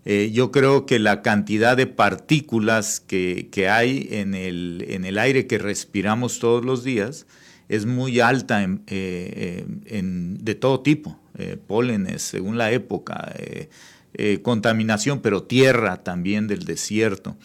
Eh, 0.06 0.32
yo 0.32 0.52
creo 0.52 0.86
que 0.86 1.00
la 1.00 1.22
cantidad 1.22 1.76
de 1.76 1.86
partículas 1.86 3.00
que, 3.00 3.50
hay 3.70 4.08
en 4.12 4.36
el, 4.36 4.86
en 4.88 5.06
el, 5.06 5.18
aire 5.18 5.48
que 5.48 5.58
respiramos 5.58 6.40
todos 6.40 6.64
los 6.64 6.84
días 6.84 7.28
es 7.68 7.86
muy 7.86 8.22
alta 8.22 8.64
en, 8.64 8.84
eh, 8.88 9.66
de 9.68 10.56
todo 10.56 10.80
tipo, 10.80 11.20
eh, 11.38 11.58
pólenes 11.68 12.22
según 12.22 12.58
la 12.58 12.72
época, 12.72 13.34
contaminación, 14.42 15.20
pero 15.22 15.44
tierra 15.44 16.04
también 16.04 16.48
del 16.48 16.64
desierto. 16.64 17.38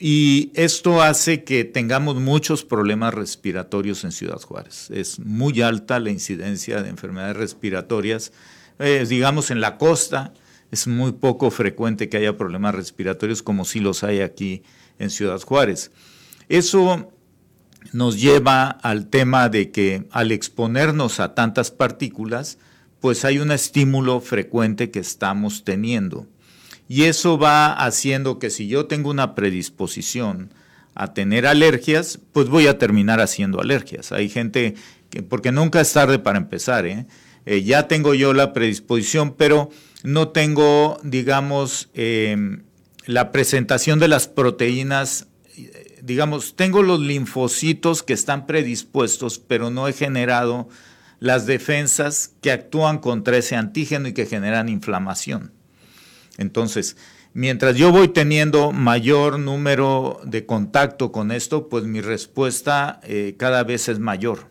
Y 0.00 0.50
esto 0.54 1.02
hace 1.02 1.44
que 1.44 1.64
tengamos 1.64 2.16
muchos 2.16 2.64
problemas 2.64 3.14
respiratorios 3.14 4.04
en 4.04 4.12
Ciudad 4.12 4.40
Juárez. 4.40 4.90
Es 4.90 5.20
muy 5.20 5.62
alta 5.62 6.00
la 6.00 6.10
incidencia 6.10 6.82
de 6.82 6.90
enfermedades 6.90 7.36
respiratorias, 7.36 8.32
digamos, 8.78 9.50
en 9.50 9.60
la 9.60 9.78
costa 9.78 10.34
es 10.74 10.88
muy 10.88 11.12
poco 11.12 11.52
frecuente 11.52 12.08
que 12.08 12.16
haya 12.16 12.36
problemas 12.36 12.74
respiratorios 12.74 13.42
como 13.42 13.64
si 13.64 13.78
los 13.78 14.02
hay 14.02 14.20
aquí 14.20 14.64
en 14.98 15.10
Ciudad 15.10 15.40
Juárez. 15.40 15.92
Eso 16.48 17.12
nos 17.92 18.20
lleva 18.20 18.70
al 18.70 19.08
tema 19.08 19.48
de 19.48 19.70
que 19.70 20.08
al 20.10 20.32
exponernos 20.32 21.20
a 21.20 21.34
tantas 21.34 21.70
partículas, 21.70 22.58
pues 22.98 23.24
hay 23.24 23.38
un 23.38 23.52
estímulo 23.52 24.20
frecuente 24.20 24.90
que 24.90 24.98
estamos 24.98 25.62
teniendo. 25.62 26.26
Y 26.88 27.04
eso 27.04 27.38
va 27.38 27.72
haciendo 27.72 28.38
que 28.38 28.50
si 28.50 28.68
yo 28.68 28.86
tengo 28.86 29.10
una 29.10 29.34
predisposición 29.34 30.52
a 30.94 31.12
tener 31.14 31.46
alergias, 31.46 32.20
pues 32.32 32.48
voy 32.48 32.66
a 32.66 32.78
terminar 32.78 33.20
haciendo 33.20 33.60
alergias. 33.60 34.12
Hay 34.12 34.28
gente 34.28 34.74
que, 35.10 35.22
porque 35.22 35.50
nunca 35.50 35.80
es 35.80 35.92
tarde 35.92 36.18
para 36.18 36.38
empezar, 36.38 36.86
¿eh? 36.86 37.06
Eh, 37.46 37.62
ya 37.62 37.88
tengo 37.88 38.14
yo 38.14 38.32
la 38.32 38.52
predisposición, 38.52 39.34
pero 39.34 39.70
no 40.02 40.28
tengo, 40.28 40.98
digamos, 41.02 41.90
em, 41.94 42.62
la 43.06 43.32
presentación 43.32 43.98
de 43.98 44.08
las 44.08 44.28
proteínas, 44.28 45.26
digamos, 46.02 46.56
tengo 46.56 46.82
los 46.82 47.00
linfocitos 47.00 48.02
que 48.02 48.12
están 48.12 48.46
predispuestos, 48.46 49.38
pero 49.38 49.70
no 49.70 49.88
he 49.88 49.92
generado 49.92 50.68
las 51.20 51.46
defensas 51.46 52.34
que 52.40 52.50
actúan 52.50 52.98
contra 52.98 53.36
ese 53.38 53.56
antígeno 53.56 54.08
y 54.08 54.12
que 54.12 54.26
generan 54.26 54.68
inflamación. 54.68 55.53
Entonces, 56.38 56.96
mientras 57.32 57.76
yo 57.76 57.92
voy 57.92 58.08
teniendo 58.08 58.72
mayor 58.72 59.38
número 59.38 60.20
de 60.24 60.46
contacto 60.46 61.12
con 61.12 61.30
esto, 61.30 61.68
pues 61.68 61.84
mi 61.84 62.00
respuesta 62.00 63.00
eh, 63.04 63.34
cada 63.38 63.62
vez 63.64 63.88
es 63.88 63.98
mayor. 63.98 64.50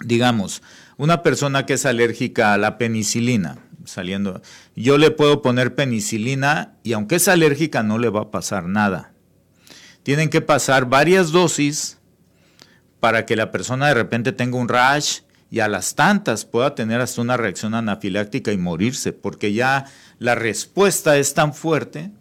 Digamos, 0.00 0.62
una 0.96 1.22
persona 1.22 1.66
que 1.66 1.74
es 1.74 1.86
alérgica 1.86 2.54
a 2.54 2.58
la 2.58 2.78
penicilina, 2.78 3.58
saliendo. 3.84 4.40
Yo 4.74 4.98
le 4.98 5.10
puedo 5.10 5.42
poner 5.42 5.74
penicilina 5.74 6.76
y 6.82 6.94
aunque 6.94 7.16
es 7.16 7.28
alérgica 7.28 7.82
no 7.82 7.98
le 7.98 8.08
va 8.08 8.22
a 8.22 8.30
pasar 8.30 8.64
nada. 8.64 9.12
Tienen 10.02 10.30
que 10.30 10.40
pasar 10.40 10.86
varias 10.86 11.32
dosis 11.32 11.98
para 13.00 13.26
que 13.26 13.36
la 13.36 13.50
persona 13.50 13.88
de 13.88 13.94
repente 13.94 14.32
tenga 14.32 14.58
un 14.58 14.68
rash 14.68 15.20
y 15.50 15.60
a 15.60 15.68
las 15.68 15.94
tantas 15.94 16.44
pueda 16.44 16.74
tener 16.74 17.00
hasta 17.00 17.20
una 17.20 17.36
reacción 17.36 17.74
anafiláctica 17.74 18.52
y 18.52 18.58
morirse, 18.58 19.12
porque 19.12 19.52
ya 19.52 19.86
la 20.20 20.36
respuesta 20.36 21.16
es 21.16 21.34
tan 21.34 21.54
fuerte 21.54 22.12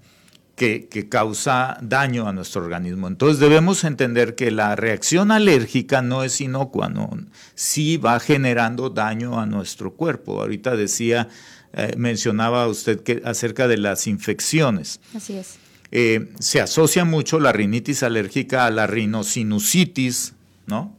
que, 0.56 1.08
causa 1.10 1.78
daño 1.82 2.28
a 2.28 2.34
nuestro 2.34 2.64
organismo. 2.64 3.08
Entonces 3.08 3.40
debemos 3.40 3.84
entender 3.84 4.36
que 4.36 4.52
la 4.52 4.76
reacción 4.76 5.32
alérgica 5.32 6.02
no 6.02 6.24
es 6.24 6.42
inocua, 6.42 6.90
no, 6.90 7.10
sí 7.56 7.98
va 7.98 8.20
generando 8.20 8.90
daño 8.90 9.40
a 9.40 9.46
nuestro 9.46 9.94
cuerpo. 9.94 10.42
Ahorita 10.42 10.76
decía 10.76 11.30
eh, 11.74 11.94
mencionaba 11.98 12.68
usted 12.68 13.02
que 13.02 13.22
acerca 13.26 13.68
de 13.68 13.78
las 13.78 14.08
infecciones. 14.08 15.00
Así 15.14 15.34
es. 15.38 15.58
Eh, 15.92 16.30
se 16.40 16.62
asocia 16.62 17.04
mucho 17.06 17.40
la 17.40 17.52
rinitis 17.52 18.04
alérgica 18.04 18.66
a 18.66 18.72
la 18.72 18.88
rinosinusitis, 18.88 20.34
¿no? 20.68 20.96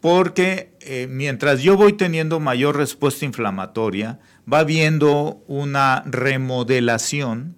Porque 0.00 0.76
eh, 0.80 1.06
mientras 1.10 1.60
yo 1.60 1.76
voy 1.76 1.94
teniendo 1.94 2.40
mayor 2.40 2.76
respuesta 2.76 3.24
inflamatoria, 3.24 4.20
va 4.50 4.60
habiendo 4.60 5.42
una 5.48 6.04
remodelación 6.06 7.56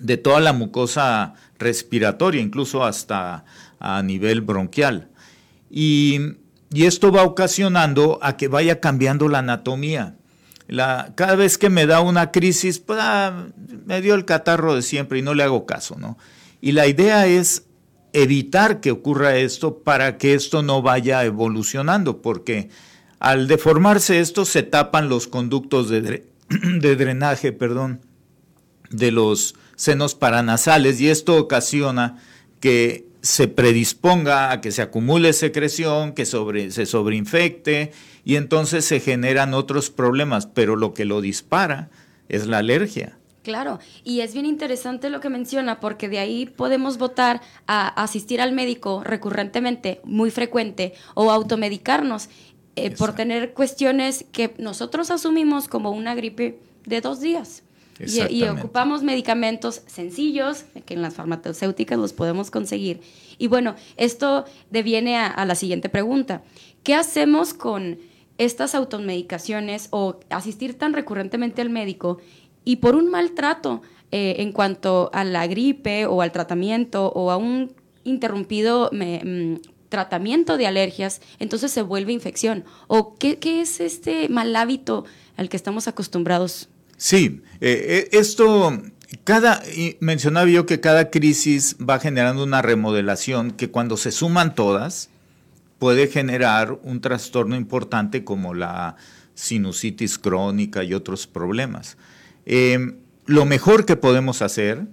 de 0.00 0.16
toda 0.16 0.40
la 0.40 0.52
mucosa 0.52 1.34
respiratoria, 1.58 2.40
incluso 2.40 2.84
hasta 2.84 3.44
a 3.78 4.02
nivel 4.02 4.40
bronquial. 4.40 5.10
Y, 5.70 6.20
esto 6.74 7.10
va 7.10 7.22
ocasionando 7.22 8.18
a 8.20 8.36
que 8.36 8.48
vaya 8.48 8.80
cambiando 8.80 9.28
la 9.28 9.38
anatomía 9.38 10.16
cada 11.14 11.36
vez 11.36 11.58
que 11.58 11.70
me 11.70 11.86
da 11.86 12.00
una 12.00 12.32
crisis, 12.32 12.78
pues, 12.80 12.98
ah, 13.00 13.46
me 13.84 14.00
dio 14.00 14.14
el 14.14 14.24
catarro 14.24 14.74
de 14.74 14.82
siempre 14.82 15.18
y 15.18 15.22
no 15.22 15.34
le 15.34 15.44
hago 15.44 15.66
caso, 15.66 15.96
¿no? 15.98 16.18
Y 16.60 16.72
la 16.72 16.86
idea 16.86 17.26
es 17.26 17.66
evitar 18.16 18.80
que 18.80 18.90
ocurra 18.90 19.36
esto 19.36 19.80
para 19.80 20.16
que 20.16 20.32
esto 20.32 20.62
no 20.62 20.80
vaya 20.80 21.22
evolucionando, 21.24 22.22
porque 22.22 22.70
al 23.18 23.46
deformarse 23.46 24.20
esto 24.20 24.46
se 24.46 24.62
tapan 24.62 25.10
los 25.10 25.28
conductos 25.28 25.88
de, 25.90 26.22
drenaje, 26.96 27.52
perdón, 27.52 28.00
de 28.88 29.10
los 29.10 29.54
senos 29.76 30.14
paranasales 30.14 30.98
y 30.98 31.10
esto 31.10 31.36
ocasiona 31.36 32.16
que 32.58 33.06
se 33.20 33.48
predisponga 33.48 34.50
a 34.50 34.62
que 34.62 34.72
se 34.72 34.80
acumule 34.80 35.34
secreción, 35.34 36.14
que 36.14 36.24
sobre, 36.24 36.70
se 36.70 36.86
sobreinfecte 36.86 37.92
y 38.24 38.36
entonces 38.36 38.86
se 38.86 38.98
generan 38.98 39.52
otros 39.52 39.90
problemas, 39.90 40.46
pero 40.46 40.74
lo 40.74 40.94
que 40.94 41.04
lo 41.04 41.20
dispara 41.20 41.90
es 42.30 42.46
la 42.46 42.58
alergia. 42.58 43.18
Claro, 43.46 43.78
y 44.02 44.22
es 44.22 44.34
bien 44.34 44.44
interesante 44.44 45.08
lo 45.08 45.20
que 45.20 45.28
menciona, 45.28 45.78
porque 45.78 46.08
de 46.08 46.18
ahí 46.18 46.46
podemos 46.46 46.98
votar 46.98 47.40
a 47.68 47.86
asistir 48.02 48.40
al 48.40 48.50
médico 48.50 49.04
recurrentemente, 49.04 50.00
muy 50.02 50.32
frecuente, 50.32 50.94
o 51.14 51.30
automedicarnos 51.30 52.28
eh, 52.74 52.90
por 52.90 53.14
tener 53.14 53.54
cuestiones 53.54 54.24
que 54.32 54.52
nosotros 54.58 55.12
asumimos 55.12 55.68
como 55.68 55.92
una 55.92 56.16
gripe 56.16 56.58
de 56.86 57.00
dos 57.00 57.20
días. 57.20 57.62
Y, 58.00 58.42
ocupamos 58.42 59.04
medicamentos 59.04 59.82
sencillos, 59.86 60.64
que 60.84 60.94
en 60.94 61.02
las 61.02 61.14
farmacéuticas 61.14 62.00
los 62.00 62.12
podemos 62.12 62.50
conseguir. 62.50 63.00
Y 63.38 63.46
bueno, 63.46 63.76
esto 63.96 64.44
deviene 64.72 65.18
a 65.18 65.44
la 65.44 65.54
siguiente 65.54 65.88
pregunta. 65.88 66.42
¿Qué 66.82 66.96
hacemos 66.96 67.54
con 67.54 67.98
estas 68.38 68.74
automedicaciones 68.74 69.88
o 69.90 70.20
asistir 70.30 70.76
tan 70.76 70.92
recurrentemente 70.92 71.62
al 71.62 71.70
médico 71.70 72.18
y 72.66 72.76
por 72.76 72.96
un 72.96 73.10
maltrato 73.10 73.80
eh, 74.10 74.36
en 74.40 74.52
cuanto 74.52 75.08
a 75.14 75.24
la 75.24 75.46
gripe 75.46 76.04
o 76.04 76.20
al 76.20 76.32
tratamiento 76.32 77.06
o 77.12 77.30
a 77.30 77.38
un 77.38 77.72
interrumpido 78.04 78.90
mm, 78.92 79.54
tratamiento 79.88 80.58
de 80.58 80.66
alergias, 80.66 81.22
entonces 81.38 81.70
se 81.70 81.82
vuelve 81.82 82.12
infección. 82.12 82.64
¿O 82.88 83.14
qué, 83.14 83.38
es 83.40 83.80
este 83.80 84.28
mal 84.28 84.54
hábito 84.56 85.04
al 85.36 85.48
que 85.48 85.56
estamos 85.56 85.88
acostumbrados? 85.88 86.68
Sí, 86.96 87.40
eh, 87.60 88.08
eh, 88.10 88.18
esto, 88.18 88.82
cada, 89.22 89.62
mencionaba 90.00 90.48
yo 90.50 90.66
que 90.66 90.80
cada 90.80 91.10
crisis 91.10 91.76
va 91.78 92.00
generando 92.00 92.42
una 92.42 92.62
remodelación 92.62 93.52
que 93.52 93.70
cuando 93.70 93.96
se 93.96 94.10
suman 94.10 94.56
todas, 94.56 95.08
puede 95.78 96.08
generar 96.08 96.78
un 96.82 97.00
trastorno 97.00 97.54
importante 97.54 98.24
como 98.24 98.54
la 98.54 98.96
sinusitis 99.34 100.18
crónica 100.18 100.82
y 100.82 100.94
otros 100.94 101.28
problemas. 101.28 101.96
Em, 102.46 102.96
lo 103.26 103.44
mejor 103.44 103.84
que 103.84 103.96
podemos 103.96 104.40
hacer 104.40 104.86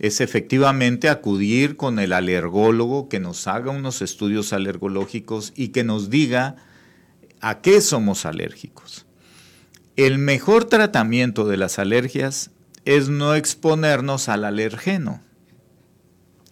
es 0.00 0.20
efectivamente 0.20 1.08
acudir 1.08 1.76
con 1.76 2.00
el 2.00 2.12
alergólogo 2.12 3.08
que 3.08 3.20
nos 3.20 3.46
haga 3.46 3.70
unos 3.70 4.02
estudios 4.02 4.52
alergológicos 4.52 5.52
y 5.54 5.68
que 5.68 5.84
nos 5.84 6.10
diga 6.10 6.56
a 7.40 7.60
qué 7.60 7.80
somos 7.80 8.26
alérgicos. 8.26 9.06
El 9.96 10.18
mejor 10.18 10.64
tratamiento 10.64 11.46
de 11.46 11.56
las 11.56 11.78
alergias 11.78 12.50
es 12.84 13.08
no 13.08 13.36
exponernos 13.36 14.28
al 14.28 14.44
alergeno. 14.44 15.22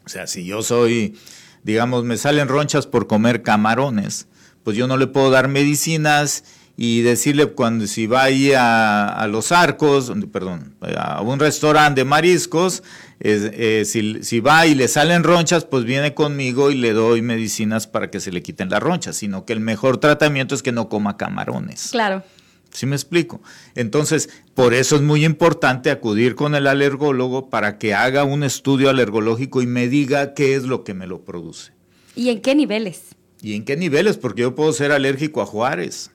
O 0.04 0.08
sea, 0.08 0.28
si 0.28 0.44
yo 0.44 0.62
soy 0.62 1.16
digamos, 1.62 2.04
me 2.04 2.16
salen 2.16 2.48
ronchas 2.48 2.86
por 2.86 3.06
comer 3.06 3.42
camarones, 3.42 4.26
pues 4.64 4.76
yo 4.76 4.86
no 4.86 4.96
le 4.96 5.06
puedo 5.06 5.30
dar 5.30 5.48
medicinas 5.48 6.44
y 6.76 7.02
decirle 7.02 7.46
cuando 7.46 7.86
si 7.86 8.06
va 8.06 8.24
ahí 8.24 8.52
a, 8.56 9.26
los 9.30 9.52
arcos, 9.52 10.12
perdón, 10.32 10.74
a 10.96 11.20
un 11.22 11.38
restaurante 11.38 12.00
de 12.00 12.04
mariscos, 12.04 12.82
eh, 13.20 13.84
si, 13.84 14.22
si, 14.24 14.40
va 14.40 14.66
y 14.66 14.74
le 14.74 14.88
salen 14.88 15.22
ronchas, 15.22 15.64
pues 15.64 15.84
viene 15.84 16.14
conmigo 16.14 16.70
y 16.70 16.74
le 16.74 16.92
doy 16.92 17.22
medicinas 17.22 17.86
para 17.86 18.10
que 18.10 18.20
se 18.20 18.32
le 18.32 18.42
quiten 18.42 18.70
las 18.70 18.82
ronchas, 18.82 19.16
sino 19.16 19.44
que 19.44 19.52
el 19.52 19.60
mejor 19.60 19.98
tratamiento 19.98 20.54
es 20.54 20.62
que 20.62 20.72
no 20.72 20.88
coma 20.88 21.16
camarones. 21.16 21.88
Claro. 21.92 22.24
¿Sí 22.72 22.86
me 22.86 22.96
explico? 22.96 23.42
Entonces, 23.74 24.30
por 24.54 24.72
eso 24.72 24.96
es 24.96 25.02
muy 25.02 25.24
importante 25.24 25.90
acudir 25.90 26.34
con 26.34 26.54
el 26.54 26.66
alergólogo 26.66 27.50
para 27.50 27.78
que 27.78 27.92
haga 27.92 28.24
un 28.24 28.42
estudio 28.44 28.88
alergológico 28.88 29.60
y 29.60 29.66
me 29.66 29.88
diga 29.88 30.32
qué 30.32 30.54
es 30.54 30.64
lo 30.64 30.82
que 30.82 30.94
me 30.94 31.06
lo 31.06 31.22
produce. 31.22 31.72
¿Y 32.16 32.30
en 32.30 32.40
qué 32.40 32.54
niveles? 32.54 33.02
¿Y 33.42 33.54
en 33.56 33.64
qué 33.64 33.76
niveles? 33.76 34.16
Porque 34.16 34.42
yo 34.42 34.54
puedo 34.54 34.72
ser 34.72 34.90
alérgico 34.90 35.42
a 35.42 35.46
Juárez. 35.46 36.11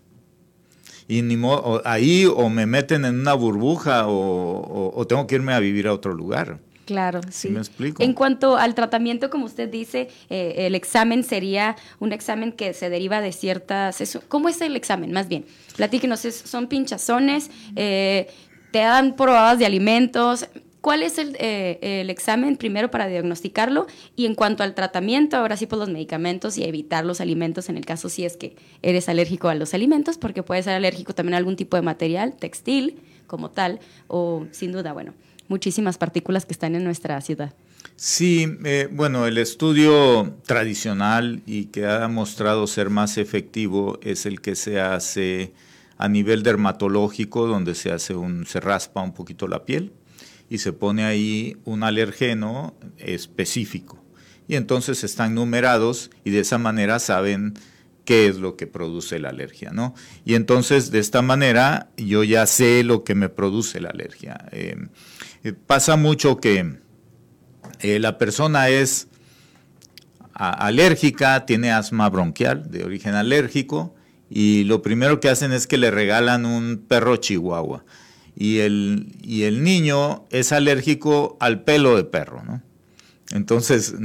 Y 1.08 1.22
ni 1.22 1.38
ahí 1.86 2.26
o 2.26 2.50
me 2.50 2.66
meten 2.66 3.06
en 3.06 3.20
una 3.20 3.34
burbuja 3.34 4.06
o, 4.08 5.06
tengo 5.08 5.26
que 5.26 5.36
irme 5.36 5.54
a 5.54 5.60
vivir 5.60 5.88
a 5.88 5.94
otro 5.94 6.14
lugar. 6.14 6.60
Claro, 6.86 7.20
sí. 7.30 7.50
me 7.50 7.60
explico? 7.60 8.02
En 8.02 8.14
cuanto 8.14 8.56
al 8.56 8.74
tratamiento, 8.74 9.30
como 9.30 9.46
usted 9.46 9.70
dice, 9.70 10.10
eh, 10.30 10.54
el 10.60 10.74
examen 10.74 11.24
sería 11.26 11.76
un 12.00 12.14
examen 12.14 12.54
que 12.54 12.74
se 12.74 12.90
deriva 12.90 13.20
de 13.20 13.34
ciertas... 13.34 14.20
¿Cómo 14.30 14.48
es 14.48 14.62
el 14.62 14.76
examen? 14.78 15.12
Más 15.12 15.28
bien, 15.28 15.46
platíquenos, 15.76 16.22
son 16.22 16.68
pinchazones, 16.68 17.52
eh, 17.76 18.28
te 18.72 18.80
dan 18.80 19.18
probadas 19.18 19.60
de 19.60 19.66
alimentos, 19.66 20.48
¿Cuál 20.88 21.04
es 21.04 21.18
eh, 21.18 21.80
el, 21.82 22.10
examen 22.10 22.56
primero 22.56 22.90
para 22.90 23.08
diagnosticarlo? 23.08 23.88
Y 24.16 24.26
en 24.26 24.36
cuanto 24.36 24.64
al 24.64 24.74
tratamiento, 24.74 25.36
ahora 25.36 25.58
sí 25.58 25.66
por 25.66 25.80
los 25.80 25.90
medicamentos 25.90 26.58
y 26.58 26.64
evitar 26.64 27.04
los 27.04 27.20
alimentos 27.20 27.68
en 27.68 27.76
el 27.76 27.86
caso 27.86 28.08
si 28.08 28.24
es 28.24 28.38
que 28.38 28.56
eres 28.82 29.10
alérgico 29.10 29.50
a 29.50 29.56
los 29.56 29.74
alimentos, 29.74 30.18
porque 30.18 30.44
puede 30.44 30.64
ser 30.64 30.76
alérgico 30.76 31.14
también 31.14 31.34
a 31.34 31.40
algún 31.40 31.58
tipo 31.58 31.76
de 31.76 31.82
material, 31.82 32.38
textil 32.38 33.02
como 33.26 33.52
tal, 33.52 33.82
o 34.08 34.46
sin 34.52 34.72
duda, 34.72 34.94
bueno, 34.94 35.14
muchísimas 35.50 35.98
partículas 35.98 36.46
que 36.46 36.54
están 36.54 36.74
en 36.74 36.86
nuestra 36.86 37.20
ciudad. 37.20 37.54
Sí, 37.98 38.48
eh, 38.64 38.88
bueno, 38.90 39.28
el 39.28 39.40
estudio 39.40 40.38
tradicional 40.46 41.42
y 41.46 41.66
que 41.66 41.86
ha 41.86 42.08
mostrado 42.08 42.66
ser 42.66 42.90
más 42.90 43.18
efectivo 43.18 44.00
es 44.02 44.26
el 44.26 44.40
que 44.40 44.56
se 44.56 44.80
hace 44.80 45.52
a 45.98 46.08
nivel 46.08 46.44
dermatológico, 46.44 47.46
donde 47.46 47.76
se 47.76 47.92
hace 47.92 48.16
un, 48.16 48.46
se 48.46 48.62
raspa 48.62 49.02
un 49.02 49.14
poquito 49.14 49.50
la 49.50 49.66
piel 49.66 49.92
y 50.50 50.60
se 50.60 50.74
pone 50.74 51.04
ahí 51.04 51.58
un 51.66 51.84
alergeno 51.84 52.76
específico. 52.98 54.04
Y 54.48 54.56
entonces 54.56 55.04
están 55.04 55.36
numerados 55.36 56.10
y 56.24 56.32
de 56.32 56.40
esa 56.40 56.58
manera 56.58 57.00
saben 57.00 57.54
qué 58.06 58.28
es 58.28 58.38
lo 58.38 58.56
que 58.56 58.68
produce 58.68 59.20
la 59.20 59.30
alergia, 59.30 59.72
¿no? 59.72 59.94
Y 60.24 60.36
entonces 60.36 60.92
de 60.92 61.00
esta 61.00 61.22
manera 61.22 61.90
yo 61.98 62.24
ya 62.24 62.46
sé 62.46 62.84
lo 62.86 63.04
que 63.04 63.16
me 63.16 63.28
produce 63.28 63.82
la 63.82 63.90
alergia. 63.90 64.46
Eh, 64.52 64.78
eh, 65.44 65.54
pasa 65.54 65.98
mucho 65.98 66.38
que 66.38 66.78
eh, 67.82 68.00
la 68.00 68.18
persona 68.18 68.70
es 68.70 69.10
alérgica, 70.34 71.46
tiene 71.46 71.72
asma 71.72 72.10
bronquial 72.10 72.72
de 72.72 72.86
origen 72.86 73.16
alérgico 73.16 73.94
y 74.30 74.64
lo 74.64 74.82
primero 74.82 75.20
que 75.20 75.30
hacen 75.30 75.52
es 75.52 75.68
que 75.68 75.78
le 75.78 75.92
regalan 75.92 76.46
un 76.46 76.86
perro 76.88 77.18
chihuahua 77.18 77.84
y 78.40 78.60
el, 78.60 79.16
y 79.24 79.44
el 79.44 79.64
niño 79.64 80.26
es 80.30 80.52
alérgico 80.52 81.38
al 81.40 81.64
pelo 81.64 81.96
de 81.96 82.04
perro, 82.04 82.44
¿no? 82.44 82.62
Entonces, 83.32 83.96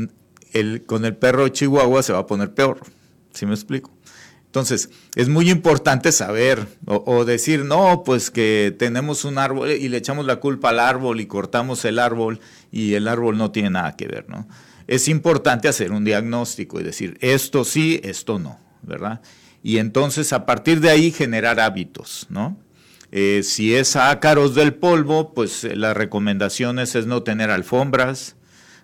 el, 0.55 0.85
con 0.87 1.05
el 1.05 1.15
perro 1.17 1.49
chihuahua 1.49 2.03
se 2.03 2.15
va 2.15 2.21
a 2.21 2.27
poner 2.27 2.55
peor, 2.55 2.81
¿sí 3.35 3.45
me 3.45 3.53
explico? 3.53 3.91
Entonces, 4.47 4.89
es 5.15 5.29
muy 5.29 5.51
importante 5.51 6.13
saber 6.13 6.67
o, 6.87 7.25
decir, 7.25 7.65
no, 7.65 8.03
pues 8.05 8.31
que 8.31 8.75
tenemos 8.79 9.25
un 9.25 9.39
árbol 9.39 9.71
y 9.71 9.89
le 9.89 9.99
echamos 9.99 10.27
la 10.27 10.37
culpa 10.37 10.71
al 10.71 10.81
árbol 10.81 11.21
y 11.21 11.27
cortamos 11.27 11.85
el 11.85 11.99
árbol 11.99 12.41
y 12.71 12.95
el 12.95 13.09
árbol 13.09 13.39
no 13.39 13.51
tiene 13.51 13.71
nada 13.71 13.97
que 13.97 14.07
ver, 14.07 14.29
¿no? 14.29 14.47
Es 14.89 15.09
importante 15.09 15.69
hacer 15.69 15.93
un 15.93 16.05
diagnóstico 16.05 16.81
y 16.81 16.83
decir, 16.83 17.17
esto 17.21 17.65
sí, 17.65 18.01
esto 18.03 18.39
no, 18.39 18.59
¿verdad? 18.83 19.21
Y 19.63 19.79
entonces 19.79 20.33
a 20.33 20.45
partir 20.45 20.81
de 20.81 20.91
ahí 20.91 21.13
generar 21.13 21.61
hábitos, 21.61 22.27
¿no? 22.29 22.59
Eh, 23.15 23.43
si 23.43 23.75
es 23.75 23.95
ácaros 23.95 24.55
del 24.55 24.73
polvo, 24.73 25.35
pues 25.35 25.65
eh, 25.65 25.77
las 25.77 25.95
recomendaciones 25.95 26.95
es 26.95 27.07
no 27.07 27.23
tener 27.23 27.51
alfombras, 27.51 28.37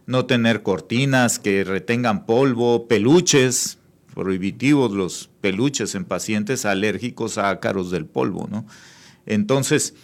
no 0.05 0.27
tener 0.27 0.62
cortinas 0.62 1.38
que 1.38 1.64
retengan 1.64 2.27
polvo, 2.27 2.87
peluches, 2.88 3.79
prohibitivos 4.14 4.93
los 4.93 5.31
peluches 5.41 5.95
en 5.95 6.05
pacientes 6.05 6.67
alérgicos 6.67 7.38
a 7.38 7.49
ácaros 7.49 7.91
del 7.91 8.05
polvo, 8.05 8.49
¿no? 8.51 8.67
Entonces, 9.25 9.95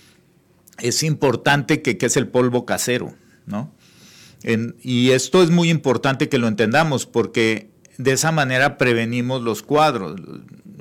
es 0.78 1.02
importante 1.02 1.82
que, 1.82 1.98
es 2.00 2.16
el 2.16 2.28
polvo 2.28 2.64
casero, 2.66 3.14
¿no? 3.46 3.72
y 4.82 5.12
esto 5.12 5.42
es 5.42 5.48
muy 5.48 5.70
importante 5.70 6.28
que 6.28 6.36
lo 6.36 6.48
entendamos 6.48 7.06
porque 7.06 7.70
de 7.96 8.12
esa 8.12 8.30
manera 8.30 8.76
prevenimos 8.76 9.40
los 9.40 9.62
cuadros. 9.62 10.20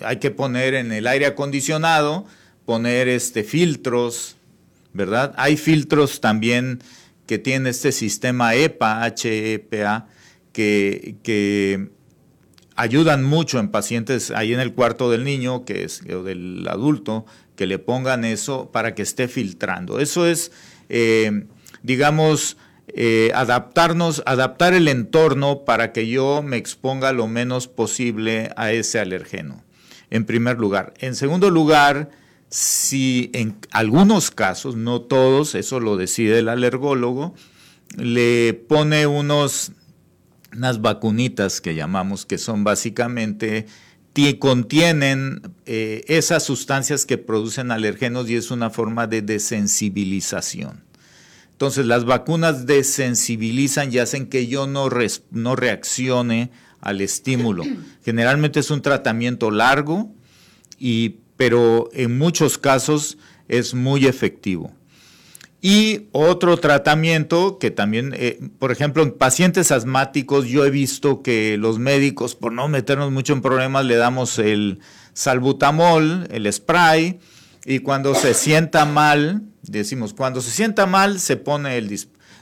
Hay 0.04 0.18
que 0.18 0.32
poner 0.32 0.74
en 0.74 0.92
el 0.92 1.08
aire 1.08 1.28
acondicionado, 1.28 2.26
poner 2.66 3.08
este, 3.08 3.44
filtros, 3.44 4.38
¿verdad? 4.94 5.34
Hay 5.38 5.58
filtros 5.58 6.22
también 6.22 6.80
que 7.26 7.38
tienen 7.38 7.68
este 7.68 7.92
sistema 7.92 8.56
EPA, 8.56 9.08
HEPA, 9.08 10.08
que, 10.52 11.16
que 11.24 11.90
ayudan 12.76 13.24
mucho 13.24 13.60
en 13.60 13.70
pacientes 13.70 14.32
ahí 14.32 14.54
en 14.54 14.60
el 14.60 14.74
cuarto 14.74 15.10
del 15.10 15.24
niño, 15.24 15.66
que 15.66 15.84
es 15.84 16.02
o 16.14 16.24
del 16.24 16.68
adulto, 16.68 17.26
que 17.56 17.68
le 17.68 17.80
pongan 17.80 18.26
eso 18.26 18.72
para 18.72 18.96
que 18.96 19.04
esté 19.04 19.28
filtrando. 19.28 20.00
Eso 20.00 20.28
es, 20.28 20.52
eh, 20.90 21.46
digamos, 21.82 22.58
eh, 22.88 23.32
adaptarnos, 23.34 24.24
adaptar 24.26 24.74
el 24.74 24.88
entorno 24.88 25.66
para 25.66 25.92
que 25.94 26.08
yo 26.08 26.42
me 26.44 26.58
exponga 26.58 27.14
lo 27.14 27.28
menos 27.28 27.68
posible 27.68 28.52
a 28.56 28.72
ese 28.72 29.00
alergeno, 29.00 29.64
en 30.10 30.26
primer 30.26 30.60
lugar. 30.60 30.94
En 31.00 31.16
segundo 31.16 31.50
lugar, 31.50 32.10
si 32.54 33.32
en 33.34 33.58
algunos 33.72 34.30
casos, 34.30 34.76
no 34.76 35.02
todos, 35.02 35.56
eso 35.56 35.80
lo 35.80 35.98
decide 35.98 36.38
el 36.38 36.50
alergólogo, 36.50 37.34
le 37.98 38.54
pone 38.54 39.08
unos, 39.08 39.72
unas 40.56 40.80
vacunitas 40.80 41.62
que 41.62 41.74
llamamos, 41.74 42.28
que 42.28 42.38
son 42.38 42.64
básicamente, 42.64 43.66
contienen 44.38 45.42
eh, 45.66 46.04
esas 46.08 46.44
sustancias 46.44 47.08
que 47.08 47.18
producen 47.18 47.72
alergenos 47.72 48.30
y 48.30 48.36
es 48.36 48.52
una 48.52 48.70
forma 48.70 49.08
de 49.08 49.24
desensibilización. 49.24 50.84
Entonces 51.54 51.88
las 51.88 52.06
vacunas 52.06 52.68
desensibilizan 52.68 53.92
y 53.92 53.98
hacen 53.98 54.28
que 54.28 54.46
yo 54.46 54.68
no, 54.68 54.90
no 55.32 55.56
reaccione 55.56 56.52
al 56.82 57.02
estímulo. 57.02 57.64
Generalmente 58.06 58.60
es 58.60 58.70
un 58.70 58.84
tratamiento 58.84 59.50
largo 59.50 60.14
y 60.78 61.16
pero 61.38 61.90
en 61.94 62.18
muchos 62.18 62.58
casos 62.58 63.18
es 63.48 63.74
muy 63.74 64.06
efectivo. 64.06 64.72
Y 65.62 66.08
otro 66.12 66.58
tratamiento 66.58 67.58
que 67.58 67.72
también, 67.72 68.14
eh, 68.18 68.38
por 68.60 68.72
ejemplo, 68.72 69.02
en 69.02 69.12
pacientes 69.12 69.72
asmáticos, 69.72 70.46
yo 70.48 70.66
he 70.66 70.70
visto 70.70 71.22
que 71.22 71.58
los 71.58 71.80
médicos, 71.80 72.36
por 72.36 72.52
no 72.52 72.68
meternos 72.68 73.12
mucho 73.12 73.32
en 73.32 73.42
problemas, 73.42 73.86
le 73.86 73.96
damos 73.96 74.40
el 74.40 74.80
salbutamol, 75.14 76.28
el 76.32 76.52
spray, 76.52 77.20
y 77.66 77.80
cuando 77.80 78.14
se 78.14 78.34
sienta 78.34 78.84
mal, 78.86 79.44
decimos, 79.62 80.14
cuando 80.14 80.42
se 80.42 80.52
sienta 80.52 80.86
mal, 80.86 81.20
se 81.20 81.38
pone 81.38 81.78
el... 81.78 81.98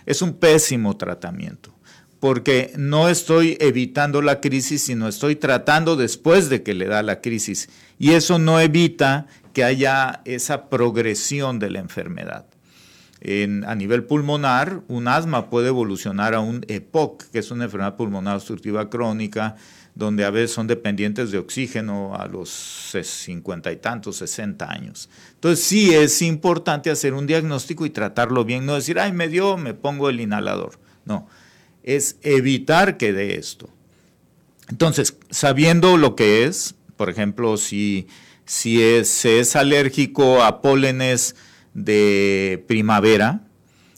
Es 0.07 0.21
un 0.23 0.33
pésimo 0.33 0.97
tratamiento 0.97 1.75
porque 2.21 2.71
no 2.77 3.09
estoy 3.09 3.57
evitando 3.59 4.21
la 4.21 4.41
crisis, 4.41 4.83
sino 4.83 5.07
estoy 5.07 5.35
tratando 5.35 5.95
después 5.95 6.49
de 6.49 6.61
que 6.61 6.75
le 6.75 6.85
da 6.85 7.01
la 7.01 7.19
crisis. 7.19 7.67
Y 7.97 8.11
eso 8.11 8.37
no 8.37 8.59
evita 8.59 9.25
que 9.53 9.63
haya 9.63 10.21
esa 10.25 10.69
progresión 10.69 11.57
de 11.57 11.71
la 11.71 11.79
enfermedad. 11.79 12.45
a 13.23 13.75
nivel 13.75 14.03
pulmonar, 14.03 14.81
un 14.87 15.07
asma 15.07 15.49
puede 15.49 15.69
evolucionar 15.69 16.35
a 16.35 16.41
un 16.41 16.63
EPOC, 16.67 17.23
que 17.31 17.39
es 17.39 17.49
una 17.49 17.63
enfermedad 17.65 17.95
pulmonar 17.95 18.35
obstructiva 18.35 18.87
crónica, 18.87 19.55
donde 19.95 20.23
a 20.23 20.29
veces 20.29 20.51
son 20.51 20.67
dependientes 20.67 21.31
de 21.31 21.39
oxígeno 21.39 22.15
a 22.15 22.27
los 22.27 22.49
cincuenta 23.03 23.71
y 23.71 23.77
tantos, 23.77 24.17
60 24.17 24.71
años. 24.71 25.09
Entonces 25.33 25.65
sí 25.65 25.91
es 25.91 26.21
importante 26.21 26.91
hacer 26.91 27.15
un 27.15 27.25
diagnóstico 27.25 27.83
y 27.87 27.89
tratarlo 27.89 28.45
bien, 28.45 28.67
no 28.67 28.75
decir, 28.75 28.99
ay, 28.99 29.11
me 29.11 29.27
dio, 29.27 29.57
me 29.57 29.73
pongo 29.73 30.07
el 30.09 30.21
inhalador. 30.21 30.79
No, 31.03 31.27
es 31.83 32.17
evitar 32.21 32.97
que 32.97 33.13
dé 33.13 33.35
esto. 33.35 33.69
Entonces, 34.69 35.17
sabiendo 35.29 35.97
lo 35.97 36.15
que 36.15 36.45
es, 36.45 36.75
por 36.95 37.09
ejemplo, 37.09 37.57
si, 37.57 38.07
si 38.45 38.81
es, 38.81 39.25
es 39.25 39.55
alérgico 39.55 40.43
a 40.43 40.61
pólenes 40.61 41.35
de 41.73 42.63
primavera, 42.67 43.41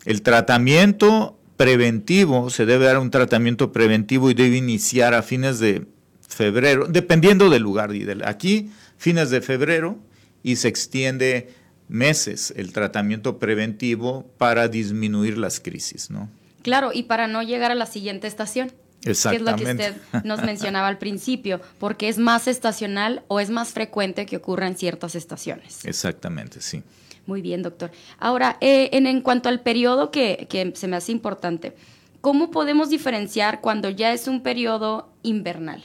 el 0.06 0.22
tratamiento 0.22 1.38
preventivo, 1.58 2.50
se 2.50 2.66
debe 2.66 2.86
dar 2.86 2.98
un 2.98 3.12
tratamiento 3.12 3.72
preventivo 3.72 4.30
y 4.30 4.34
debe 4.34 4.58
iniciar 4.58 5.14
a 5.14 5.22
fines 5.22 5.60
de 5.60 5.86
febrero, 6.28 6.88
dependiendo 6.88 7.50
del 7.50 7.62
lugar. 7.62 7.92
Aquí, 8.26 8.72
fines 8.98 9.30
de 9.30 9.42
febrero, 9.42 10.00
y 10.42 10.58
se 10.58 10.68
extiende 10.68 11.50
meses 11.88 12.54
el 12.58 12.74
tratamiento 12.74 13.40
preventivo 13.40 14.30
para 14.38 14.68
disminuir 14.68 15.38
las 15.38 15.60
crisis, 15.60 16.10
¿no? 16.10 16.30
Claro, 16.64 16.92
y 16.94 17.04
para 17.04 17.28
no 17.28 17.44
llegar 17.44 17.72
a 17.72 17.76
la 17.76 17.86
siguiente 17.86 18.26
estación. 18.28 18.72
Exactamente. 19.06 19.64
Que 19.64 19.72
es 19.72 19.78
lo 19.78 19.78
que 19.78 20.00
usted 20.00 20.24
nos 20.24 20.44
mencionaba 20.44 20.88
al 20.88 20.98
principio, 20.98 21.62
porque 21.78 22.10
es 22.10 22.18
más 22.18 22.48
estacional 22.48 23.24
o 23.28 23.40
es 23.40 23.50
más 23.50 23.74
frecuente 23.74 24.26
que 24.26 24.38
ocurra 24.38 24.68
en 24.68 24.78
ciertas 24.78 25.16
estaciones. 25.16 25.86
Exactamente, 25.86 26.62
sí. 26.62 26.82
Muy 27.26 27.42
bien, 27.42 27.62
doctor. 27.64 27.92
Ahora, 28.18 28.58
eh, 28.60 28.90
en, 28.94 29.22
cuanto 29.22 29.50
al 29.50 29.62
periodo 29.62 30.10
que, 30.10 30.48
que 30.50 30.74
se 30.76 30.88
me 30.88 30.96
hace 30.96 31.12
importante, 31.12 31.76
¿cómo 32.22 32.50
podemos 32.52 32.90
diferenciar 32.90 33.62
cuando 33.62 33.90
ya 33.90 34.14
es 34.14 34.28
un 34.28 34.42
periodo 34.42 35.10
invernal? 35.22 35.84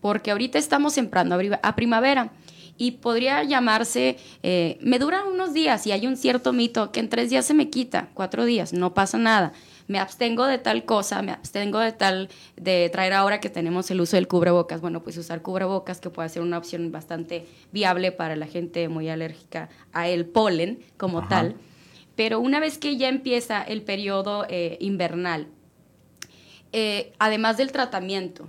Porque 0.00 0.30
ahorita 0.30 0.58
estamos 0.58 0.96
entrando 0.98 1.38
a 1.62 1.76
primavera 1.76 2.32
y 2.76 2.92
podría 2.92 3.42
llamarse, 3.44 4.16
eh, 4.42 4.78
me 4.80 4.98
dura 4.98 5.24
unos 5.24 5.54
días 5.54 5.86
y 5.86 5.92
hay 5.92 6.06
un 6.06 6.16
cierto 6.16 6.52
mito 6.52 6.90
que 6.92 7.00
en 7.00 7.08
tres 7.08 7.30
días 7.30 7.46
se 7.46 7.54
me 7.54 7.70
quita, 7.70 8.08
cuatro 8.14 8.44
días, 8.44 8.72
no 8.72 8.94
pasa 8.94 9.18
nada. 9.18 9.52
Me 9.86 9.98
abstengo 9.98 10.46
de 10.46 10.58
tal 10.58 10.84
cosa, 10.84 11.22
me 11.22 11.32
abstengo 11.32 11.78
de 11.78 11.92
tal, 11.92 12.28
de 12.56 12.88
traer 12.90 13.12
ahora 13.12 13.40
que 13.40 13.50
tenemos 13.50 13.90
el 13.90 14.00
uso 14.00 14.16
del 14.16 14.28
cubrebocas. 14.28 14.80
Bueno, 14.80 15.02
pues 15.02 15.16
usar 15.18 15.42
cubrebocas 15.42 16.00
que 16.00 16.10
puede 16.10 16.28
ser 16.28 16.42
una 16.42 16.58
opción 16.58 16.90
bastante 16.90 17.46
viable 17.72 18.12
para 18.12 18.36
la 18.36 18.46
gente 18.46 18.88
muy 18.88 19.08
alérgica 19.08 19.68
a 19.92 20.08
el 20.08 20.24
polen 20.24 20.82
como 20.96 21.28
tal. 21.28 21.56
Pero 22.16 22.40
una 22.40 22.60
vez 22.60 22.78
que 22.78 22.96
ya 22.96 23.08
empieza 23.08 23.62
el 23.62 23.82
periodo 23.82 24.46
eh, 24.48 24.78
invernal, 24.80 25.48
eh, 26.72 27.12
además 27.18 27.56
del 27.56 27.72
tratamiento, 27.72 28.48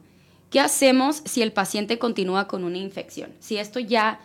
¿Qué 0.56 0.62
hacemos 0.62 1.22
si 1.26 1.42
el 1.42 1.52
paciente 1.52 2.00
continúa 2.00 2.48
con 2.48 2.64
una 2.64 2.78
infección? 2.78 3.34
Si 3.42 3.58
esto 3.58 3.80
ya 3.80 4.22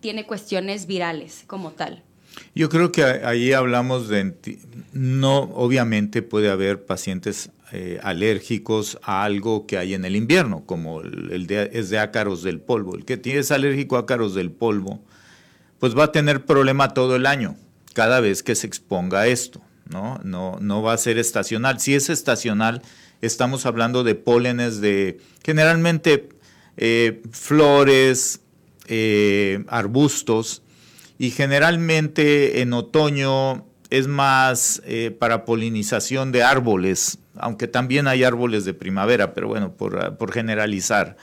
tiene 0.00 0.26
cuestiones 0.26 0.86
virales 0.86 1.44
como 1.46 1.70
tal. 1.70 2.02
Yo 2.54 2.68
creo 2.68 2.92
que 2.92 3.04
ahí 3.04 3.52
hablamos 3.52 4.08
de, 4.08 4.34
no, 4.92 5.38
obviamente 5.54 6.22
puede 6.22 6.50
haber 6.50 6.84
pacientes 6.84 7.50
eh, 7.72 7.98
alérgicos 8.02 8.98
a 9.02 9.24
algo 9.24 9.66
que 9.66 9.78
hay 9.78 9.94
en 9.94 10.04
el 10.04 10.16
invierno, 10.16 10.64
como 10.66 11.00
el, 11.00 11.46
de, 11.46 11.70
es 11.72 11.88
de 11.88 11.98
ácaros 11.98 12.42
del 12.42 12.60
polvo. 12.60 12.94
El 12.94 13.04
que 13.04 13.20
es 13.24 13.50
alérgico 13.50 13.96
a 13.96 14.00
ácaros 14.00 14.34
del 14.34 14.50
polvo, 14.50 15.02
pues 15.78 15.96
va 15.96 16.04
a 16.04 16.12
tener 16.12 16.44
problema 16.44 16.94
todo 16.94 17.16
el 17.16 17.26
año, 17.26 17.56
cada 17.94 18.20
vez 18.20 18.42
que 18.42 18.54
se 18.54 18.66
exponga 18.66 19.20
a 19.20 19.26
esto, 19.26 19.62
¿no? 19.90 20.20
No, 20.22 20.58
no 20.60 20.82
va 20.82 20.92
a 20.92 20.98
ser 20.98 21.18
estacional. 21.18 21.80
Si 21.80 21.94
es 21.94 22.10
estacional, 22.10 22.82
estamos 23.22 23.64
hablando 23.64 24.04
de 24.04 24.14
pólenes 24.14 24.80
de 24.80 25.18
generalmente 25.42 26.28
eh, 26.76 27.22
flores, 27.30 28.42
eh, 28.86 29.64
arbustos, 29.68 30.61
y 31.22 31.30
generalmente 31.30 32.62
en 32.62 32.72
otoño 32.72 33.64
es 33.90 34.08
más 34.08 34.82
eh, 34.84 35.16
para 35.16 35.44
polinización 35.44 36.32
de 36.32 36.42
árboles, 36.42 37.20
aunque 37.36 37.68
también 37.68 38.08
hay 38.08 38.24
árboles 38.24 38.64
de 38.64 38.74
primavera, 38.74 39.32
pero 39.32 39.46
bueno, 39.46 39.72
por, 39.72 40.32
generalizar. 40.32 41.16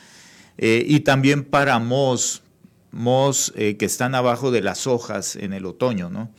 y 0.58 1.02
también 1.02 1.44
para 1.44 1.78
mos, 1.80 2.44
mos 2.92 3.52
que 3.58 3.86
están 3.86 4.16
abajo 4.16 4.52
de 4.52 4.62
las 4.62 4.88
hojas 4.88 5.36
en 5.36 5.52
el 5.52 5.66
otoño, 5.66 6.10
¿no? 6.10 6.32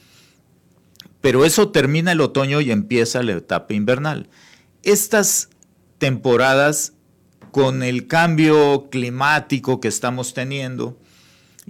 Pero 1.20 1.44
eso 1.44 1.68
termina 1.68 2.12
el 2.12 2.22
otoño 2.22 2.62
y 2.62 2.70
empieza 2.70 3.22
la 3.22 3.32
etapa 3.32 3.74
invernal. 3.74 4.30
Estas 4.84 5.50
temporadas, 5.98 6.94
con 7.50 7.82
el 7.82 8.06
cambio 8.06 8.88
climático 8.88 9.80
que 9.80 9.88
estamos 9.88 10.32
teniendo, 10.32 10.98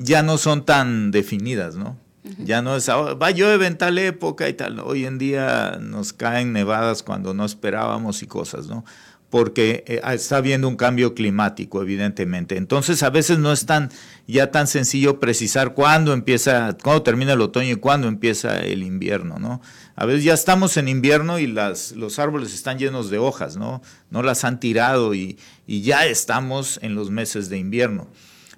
ya 0.01 0.23
no 0.23 0.39
son 0.39 0.65
tan 0.65 1.11
definidas, 1.11 1.77
¿no? 1.77 1.97
Ya 2.39 2.61
no 2.63 2.77
es, 2.77 2.89
ah, 2.89 3.15
va 3.15 3.31
llueve 3.31 3.67
en 3.67 3.79
tal 3.79 3.99
época 3.99 4.49
y 4.49 4.53
tal. 4.53 4.81
Hoy 4.81 5.07
en 5.07 5.19
día 5.19 5.79
nos 5.81 6.13
caen 6.13 6.53
nevadas 6.53 7.03
cuando 7.03 7.33
no 7.35 7.45
esperábamos 7.45 8.23
y 8.23 8.27
cosas, 8.27 8.67
¿no? 8.67 8.85
porque 9.31 9.85
eh, 9.87 10.01
ah, 10.03 10.13
está 10.13 10.39
habiendo 10.39 10.67
un 10.69 10.77
cambio 10.77 11.15
climático, 11.15 11.81
evidentemente. 11.81 12.57
Entonces, 12.57 13.03
a 13.05 13.11
veces 13.11 13.39
no 13.39 13.53
es 13.53 13.65
tan 13.65 13.91
ya 14.27 14.51
tan 14.51 14.67
sencillo 14.67 15.21
precisar 15.21 15.75
cuándo 15.75 16.13
empieza, 16.13 16.77
cuándo 16.83 17.03
termina 17.03 17.35
el 17.35 17.41
otoño 17.41 17.71
y 17.71 17.77
cuándo 17.77 18.09
empieza 18.09 18.59
el 18.59 18.83
invierno, 18.83 19.39
¿no? 19.39 19.63
A 19.95 20.05
veces 20.05 20.25
ya 20.25 20.35
estamos 20.35 20.77
en 20.77 20.89
invierno 20.89 21.39
y 21.39 21.47
las, 21.47 21.93
los 21.93 22.19
árboles 22.19 22.53
están 22.53 22.79
llenos 22.79 23.09
de 23.09 23.19
hojas, 23.19 23.57
¿no? 23.57 23.83
No 24.11 24.23
las 24.23 24.45
han 24.45 24.59
tirado 24.59 25.15
y, 25.15 25.39
y 25.67 25.83
ya 25.83 26.07
estamos 26.07 26.81
en 26.83 26.97
los 26.97 27.11
meses 27.11 27.49
de 27.49 27.59
invierno. 27.59 28.09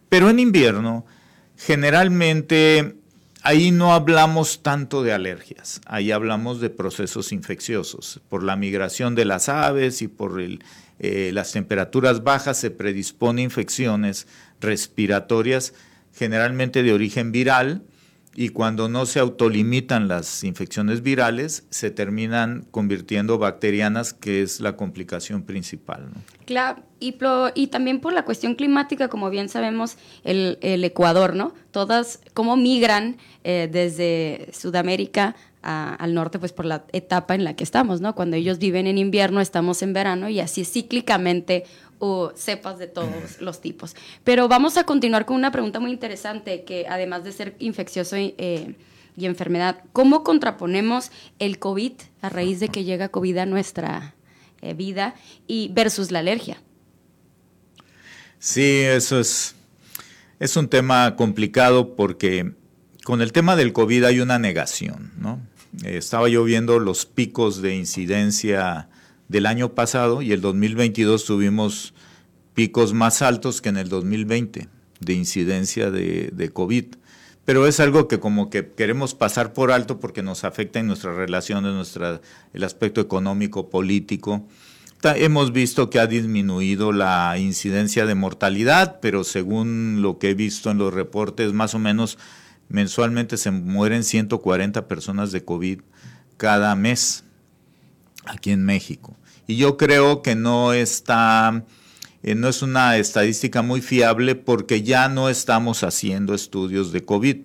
Pero 0.09 0.31
en 0.31 0.39
invierno, 0.39 1.05
generalmente 1.67 2.97
Ahí 3.45 3.73
no 3.73 3.93
hablamos 3.93 4.63
tanto 4.63 5.03
de 5.03 5.13
alergias, 5.13 5.81
ahí 5.87 6.13
hablamos 6.13 6.61
de 6.61 6.71
procesos 6.71 7.33
infecciosos. 7.33 8.21
Por 8.29 8.45
la 8.45 8.55
migración 8.55 9.17
de 9.17 9.25
las 9.25 9.49
aves 9.49 10.01
y 10.01 10.07
por 10.07 10.41
eh, 10.41 11.31
las 11.33 11.51
temperaturas 11.51 12.23
bajas 12.23 12.57
se 12.59 12.71
predispone 12.71 13.43
infecciones 13.43 14.29
respiratorias, 14.61 15.75
generalmente 16.15 16.85
de 16.85 16.93
origen 16.93 17.33
viral, 17.33 17.83
y 18.35 18.49
cuando 18.49 18.89
no 18.89 19.05
se 19.05 19.21
autolimitan 19.21 20.09
las 20.09 20.43
infecciones 20.43 21.03
virales, 21.03 21.67
se 21.71 21.91
terminan 21.91 22.65
convirtiendo 22.71 23.39
bacterianas, 23.39 24.15
que 24.15 24.43
es 24.43 24.61
la 24.61 24.77
complicación 24.77 25.43
principal. 25.43 26.09
Claro, 26.47 26.83
y, 26.99 27.17
y, 27.55 27.67
también 27.67 28.01
por 28.01 28.13
la 28.13 28.25
cuestión 28.25 28.55
climática, 28.55 29.09
como 29.09 29.29
bien 29.29 29.49
sabemos, 29.49 29.97
el, 30.25 30.59
Ecuador, 30.63 31.35
¿no? 31.35 31.53
Todas, 31.73 32.21
cómo 32.33 32.57
migran 32.57 33.19
eh, 33.45 33.69
desde 33.71 34.49
Sudamérica 34.53 35.37
al 35.63 36.13
norte, 36.13 36.41
pues 36.41 36.53
por 36.53 36.65
la 36.65 36.85
etapa 36.93 37.37
en 37.37 37.45
la 37.45 37.55
que 37.55 37.63
estamos, 37.63 38.01
¿no? 38.01 38.17
Cuando 38.17 38.37
ellos 38.37 38.59
viven 38.59 38.89
en 38.89 38.99
invierno, 38.99 39.41
estamos 39.41 39.83
en 39.83 39.93
verano 39.93 40.29
y 40.29 40.41
así 40.41 40.65
cíclicamente 40.65 41.65
o 42.05 42.33
cepas 42.35 42.81
de 42.81 42.89
todos 42.89 43.41
los 43.41 43.61
tipos. 43.61 43.95
Pero 44.25 44.49
vamos 44.49 44.77
a 44.77 44.83
continuar 44.83 45.25
con 45.25 45.37
una 45.37 45.53
pregunta 45.53 45.79
muy 45.79 45.93
interesante 45.93 46.65
que 46.65 46.85
además 46.89 47.23
de 47.23 47.31
ser 47.31 47.55
infeccioso 47.61 48.17
eh, 48.17 48.75
y 49.17 49.27
enfermedad, 49.27 49.85
¿cómo 49.93 50.25
contraponemos 50.25 51.13
el 51.39 51.61
COVID 51.61 51.93
a 52.21 52.29
raíz 52.29 52.59
de 52.59 52.71
que 52.71 52.83
llega 52.83 53.11
COVID 53.11 53.39
a 53.39 53.47
nuestra 53.47 54.17
eh, 54.63 54.75
vida 54.75 55.15
y 55.47 55.71
versus 55.73 56.11
la 56.11 56.19
alergia? 56.19 56.61
Sí, 58.41 58.81
eso 58.81 59.21
es, 59.21 59.55
es 60.41 60.57
un 60.57 60.67
tema 60.67 61.15
complicado 61.15 61.95
porque 61.95 62.53
con 63.05 63.23
el 63.23 63.31
tema 63.31 63.55
del 63.55 63.73
COVID 63.73 64.03
hay 64.07 64.19
una 64.19 64.41
negación, 64.41 65.13
¿no? 65.19 65.39
estaba 65.85 66.29
yo 66.29 66.43
viendo 66.43 66.81
los 66.81 67.07
picos 67.07 67.63
de 67.63 67.77
incidencia 67.77 68.89
del 69.33 69.47
año 69.47 69.75
pasado 69.75 70.21
y 70.21 70.33
el 70.33 70.43
2022 70.43 71.25
tuvimos 71.25 71.95
picos 72.53 72.93
más 72.93 73.23
altos 73.23 73.63
que 73.63 73.71
en 73.71 73.79
el 73.79 73.89
2020 73.89 74.69
de 75.01 75.13
incidencia 75.15 75.91
de, 75.91 76.51
COVID. 76.53 76.85
Pero 77.47 77.67
es 77.67 77.81
algo 77.81 78.07
que 78.09 78.21
como 78.21 78.51
que 78.51 78.73
queremos 78.73 79.15
pasar 79.15 79.55
por 79.55 79.73
alto 79.73 79.99
porque 79.99 80.23
nos 80.23 80.45
afecta 80.45 80.81
en 80.81 80.87
nuestras 80.87 81.17
relaciones, 81.17 81.73
nuestra, 81.73 82.21
el 82.53 82.63
aspecto 82.63 83.01
económico, 83.01 83.71
político. 83.71 84.47
Hemos 85.03 85.53
visto 85.53 85.89
que 85.89 85.99
ha 85.99 86.07
disminuido 86.07 86.93
la 86.93 87.37
incidencia 87.39 88.05
de 88.05 88.15
mortalidad, 88.15 89.01
pero 89.01 89.25
según 89.25 90.03
lo 90.03 90.19
que 90.19 90.31
he 90.31 90.35
visto 90.35 90.71
en 90.71 90.79
los 90.79 90.93
reportes, 90.93 91.55
más 91.55 91.75
o 91.75 91.79
menos 91.79 92.19
mensualmente 92.69 93.39
se 93.39 93.51
mueren 93.51 94.05
140 94.05 94.87
personas 94.87 95.33
de 95.33 95.43
COVID 95.43 95.81
cada 96.37 96.77
mes 96.77 97.25
aquí 98.27 98.51
en 98.51 98.65
México. 98.65 99.17
Y 99.53 99.57
yo 99.57 99.77
creo 99.77 100.23
que 100.23 100.35
no 100.35 100.73
está, 100.73 101.67
eh, 102.23 102.35
no 102.35 102.49
es 102.49 102.63
una 102.63 102.97
estadística 102.97 103.61
muy 103.61 103.83
fiable 103.83 104.35
porque 104.35 104.83
ya 104.83 105.11
no 105.11 105.29
estamos 105.29 105.83
haciendo 105.83 106.33
estudios 106.33 106.91
de 106.91 107.05
COVID, 107.05 107.37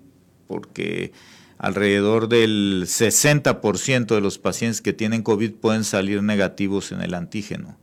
porque 0.48 1.12
alrededor 1.58 2.30
del 2.30 2.86
60% 2.88 4.15
de 4.15 4.22
los 4.22 4.38
pacientes 4.38 4.80
que 4.80 4.93
tienen 4.93 5.22
COVID 5.22 5.56
pueden 5.56 5.84
salir 5.84 6.24
negativos 6.24 6.93
en 6.93 7.02
el 7.02 7.13
antígeno, 7.13 7.78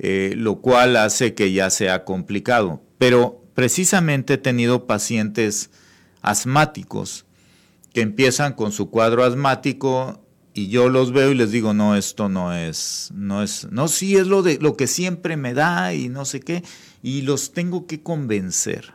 eh, 0.00 0.32
lo 0.36 0.56
cual 0.56 0.96
hace 0.96 1.34
que 1.34 1.52
ya 1.52 1.70
sea 1.70 2.04
complicado. 2.04 2.82
Pero 2.98 3.40
precisamente 3.54 4.34
he 4.34 4.38
tenido 4.38 4.88
pacientes 4.88 5.70
asmáticos 6.22 7.24
que 7.92 8.00
empiezan 8.00 8.54
con 8.54 8.72
su 8.72 8.90
cuadro 8.90 9.22
asmático 9.22 10.24
y 10.54 10.68
yo 10.68 10.88
los 10.88 11.12
veo 11.12 11.30
y 11.30 11.34
les 11.34 11.50
digo, 11.50 11.74
no, 11.74 11.96
esto 11.96 12.28
no 12.28 12.54
es, 12.54 13.10
no 13.14 13.42
es, 13.42 13.68
no, 13.70 13.88
sí 13.88 14.16
es 14.16 14.26
lo 14.26 14.42
de 14.42 14.58
lo 14.60 14.76
que 14.76 14.86
siempre 14.86 15.36
me 15.36 15.54
da 15.54 15.94
y 15.94 16.08
no 16.08 16.24
sé 16.24 16.40
qué, 16.40 16.64
y 17.02 17.22
los 17.22 17.52
tengo 17.52 17.86
que 17.86 18.02
convencer. 18.02 18.94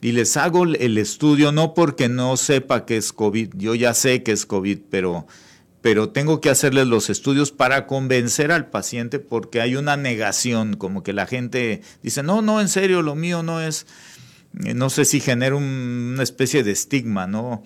Y 0.00 0.12
les 0.12 0.36
hago 0.36 0.64
el 0.64 0.96
estudio 0.96 1.50
no 1.50 1.74
porque 1.74 2.08
no 2.08 2.36
sepa 2.36 2.86
que 2.86 2.96
es 2.96 3.12
COVID, 3.12 3.54
yo 3.56 3.74
ya 3.74 3.94
sé 3.94 4.22
que 4.22 4.32
es 4.32 4.46
COVID, 4.46 4.78
pero, 4.88 5.26
pero 5.82 6.10
tengo 6.10 6.40
que 6.40 6.50
hacerles 6.50 6.86
los 6.86 7.10
estudios 7.10 7.50
para 7.50 7.86
convencer 7.86 8.52
al 8.52 8.70
paciente 8.70 9.18
porque 9.18 9.60
hay 9.60 9.74
una 9.74 9.96
negación, 9.96 10.76
como 10.76 11.02
que 11.02 11.12
la 11.12 11.26
gente 11.26 11.82
dice, 12.02 12.22
no, 12.22 12.42
no, 12.42 12.60
en 12.60 12.68
serio, 12.68 13.02
lo 13.02 13.16
mío 13.16 13.42
no 13.42 13.60
es, 13.60 13.86
eh, 14.64 14.72
no 14.72 14.88
sé 14.88 15.04
si 15.04 15.20
genera 15.20 15.56
una 15.56 16.22
especie 16.22 16.62
de 16.62 16.70
estigma, 16.70 17.26
¿no? 17.26 17.64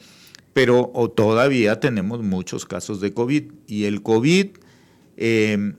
Pero 0.53 0.93
todavía 1.17 1.81
tenemos 1.81 2.23
muchos 2.23 2.67
casos 2.67 3.01
de 3.01 3.13
COVID 3.15 3.45
y 3.67 3.85
el 3.85 4.03
COVID 4.03 4.49
eh, 5.17 5.73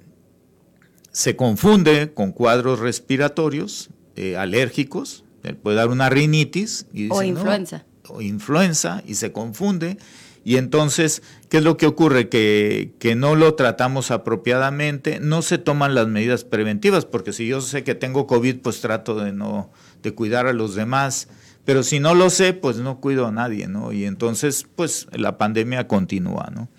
se 1.11 1.35
confunde 1.35 2.11
con 2.13 2.31
cuadros 2.31 2.79
respiratorios 2.79 3.89
eh, 4.15 4.35
alérgicos, 4.35 5.23
puede 5.61 5.77
dar 5.77 5.89
una 5.89 6.09
rinitis 6.09 6.87
o 7.09 7.21
influenza. 7.21 7.85
o 8.07 8.21
influenza 8.21 9.03
y 9.05 9.15
se 9.15 9.31
confunde. 9.31 9.97
Y 10.45 10.57
entonces, 10.57 11.21
¿qué 11.49 11.57
es 11.57 11.63
lo 11.63 11.77
que 11.77 11.85
ocurre? 11.85 12.27
Que, 12.27 12.93
que, 12.99 13.15
no 13.15 13.35
lo 13.35 13.53
tratamos 13.55 14.11
apropiadamente, 14.11 15.19
no 15.21 15.41
se 15.41 15.57
toman 15.57 15.95
las 15.95 16.07
medidas 16.07 16.43
preventivas, 16.43 17.05
porque 17.05 17.31
si 17.31 17.47
yo 17.47 17.61
sé 17.61 17.83
que 17.85 17.95
tengo 17.95 18.27
COVID, 18.27 18.57
pues 18.57 18.81
trato 18.81 19.15
de 19.15 19.31
no 19.31 19.71
de 20.01 20.13
cuidar 20.13 20.47
a 20.47 20.53
los 20.53 20.75
demás 20.75 21.29
Pero 21.65 21.83
si 21.83 21.99
no 21.99 22.13
lo 22.13 22.29
sé, 22.29 22.53
pues 22.53 22.77
no 22.77 22.99
cuido 22.99 23.25
a 23.25 23.31
nadie, 23.31 23.67
¿no? 23.67 23.91
Y 23.91 24.05
entonces, 24.05 24.65
pues 24.75 25.07
la 25.13 25.37
pandemia 25.37 25.87
continúa, 25.87 26.49
¿no? 26.53 26.69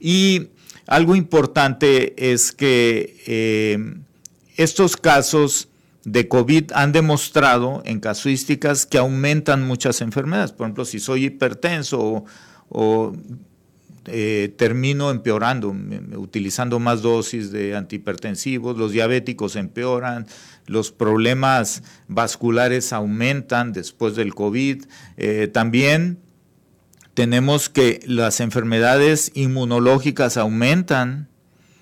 Y 0.00 0.48
algo 0.86 1.14
importante 1.14 2.32
es 2.32 2.52
que 2.52 3.16
eh, 3.26 3.78
estos 4.56 4.96
casos 4.96 5.68
de 6.04 6.28
COVID 6.28 6.72
han 6.72 6.92
demostrado 6.92 7.82
en 7.84 8.00
casuísticas 8.00 8.86
que 8.86 8.98
aumentan 8.98 9.66
muchas 9.66 10.00
enfermedades. 10.00 10.52
Por 10.52 10.66
ejemplo, 10.66 10.84
si 10.84 10.98
soy 10.98 11.26
hipertenso 11.26 12.24
o, 12.70 13.16
eh, 14.06 14.54
termino 14.56 15.10
empeorando, 15.10 15.74
utilizando 16.16 16.78
más 16.78 17.02
dosis 17.02 17.52
de 17.52 17.76
antihipertensivos, 17.76 18.78
los 18.78 18.92
diabéticos 18.92 19.54
empeoran, 19.54 20.26
los 20.68 20.92
problemas 20.92 21.82
vasculares 22.06 22.92
aumentan 22.92 23.72
después 23.72 24.14
del 24.14 24.34
COVID. 24.34 24.84
Eh, 25.16 25.48
también 25.52 26.20
tenemos 27.14 27.68
que 27.68 28.00
las 28.06 28.40
enfermedades 28.40 29.32
inmunológicas 29.34 30.36
aumentan, 30.36 31.28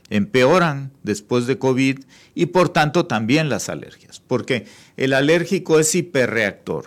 empeoran 0.08 0.92
después 1.02 1.46
de 1.46 1.58
COVID 1.58 1.98
y 2.34 2.46
por 2.46 2.70
tanto 2.70 3.06
también 3.06 3.48
las 3.48 3.68
alergias, 3.68 4.22
porque 4.26 4.66
el 4.96 5.12
alérgico 5.12 5.78
es 5.78 5.94
hiperreactor. 5.94 6.86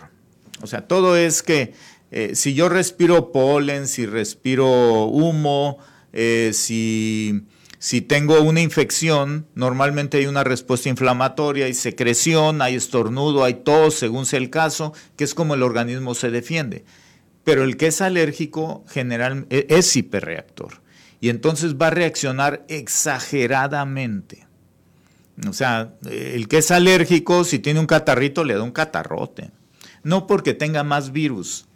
O 0.61 0.67
sea, 0.67 0.87
todo 0.87 1.15
es 1.15 1.43
que 1.43 1.73
eh, 2.11 2.31
si 2.33 2.53
yo 2.53 2.69
respiro 2.69 3.31
polen, 3.31 3.87
si 3.87 4.05
respiro 4.05 5.05
humo, 5.05 5.77
eh, 6.11 6.51
si 6.53 7.43
si 7.79 8.01
tengo 8.01 8.41
una 8.41 8.61
infección, 8.61 9.47
normalmente 9.55 10.17
hay 10.17 10.25
una 10.25 10.43
respuesta 10.43 10.89
inflamatoria, 10.89 11.65
hay 11.65 11.73
secreción, 11.73 12.61
hay 12.61 12.75
estornudo, 12.75 13.45
hay 13.45 13.55
tos, 13.55 13.95
según 13.95 14.25
sea 14.25 14.39
el 14.39 14.49
caso, 14.49 14.93
que 15.15 15.23
es 15.23 15.33
como 15.33 15.55
el 15.55 15.63
organismo 15.63 16.13
se 16.13 16.29
defiende. 16.29 16.83
Pero 17.45 17.63
el 17.63 17.77
que 17.77 17.87
es 17.87 18.01
alérgico 18.01 18.83
general, 18.89 19.47
e, 19.49 19.65
es 19.69 19.95
hiperreactor 19.95 20.81
y 21.21 21.29
entonces 21.29 21.75
va 21.75 21.87
a 21.87 21.91
reaccionar 21.91 22.65
exageradamente. 22.67 24.45
O 25.47 25.53
sea, 25.53 25.93
el 26.09 26.49
que 26.49 26.57
es 26.57 26.71
alérgico, 26.71 27.45
si 27.45 27.59
tiene 27.59 27.79
un 27.79 27.85
catarrito, 27.85 28.43
le 28.43 28.55
da 28.55 28.63
un 28.63 28.71
catarrote. 28.71 29.51
No 30.03 30.27
porque 30.27 30.53
tenga 30.53 30.83
más 30.83 31.13
virus, 31.13 31.68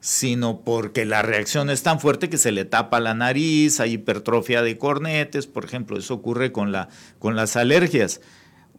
sino 0.00 0.60
porque 0.60 1.04
la 1.04 1.22
reacción 1.22 1.70
es 1.70 1.82
tan 1.82 2.00
fuerte 2.00 2.28
que 2.28 2.38
se 2.38 2.52
le 2.52 2.64
tapa 2.64 3.00
la 3.00 3.14
nariz, 3.14 3.80
hay 3.80 3.94
hipertrofia 3.94 4.62
de 4.62 4.78
cornetes, 4.78 5.46
por 5.46 5.64
ejemplo, 5.64 5.98
eso 5.98 6.14
ocurre 6.14 6.52
con, 6.52 6.72
la, 6.72 6.88
con 7.18 7.36
las 7.36 7.56
alergias. 7.56 8.20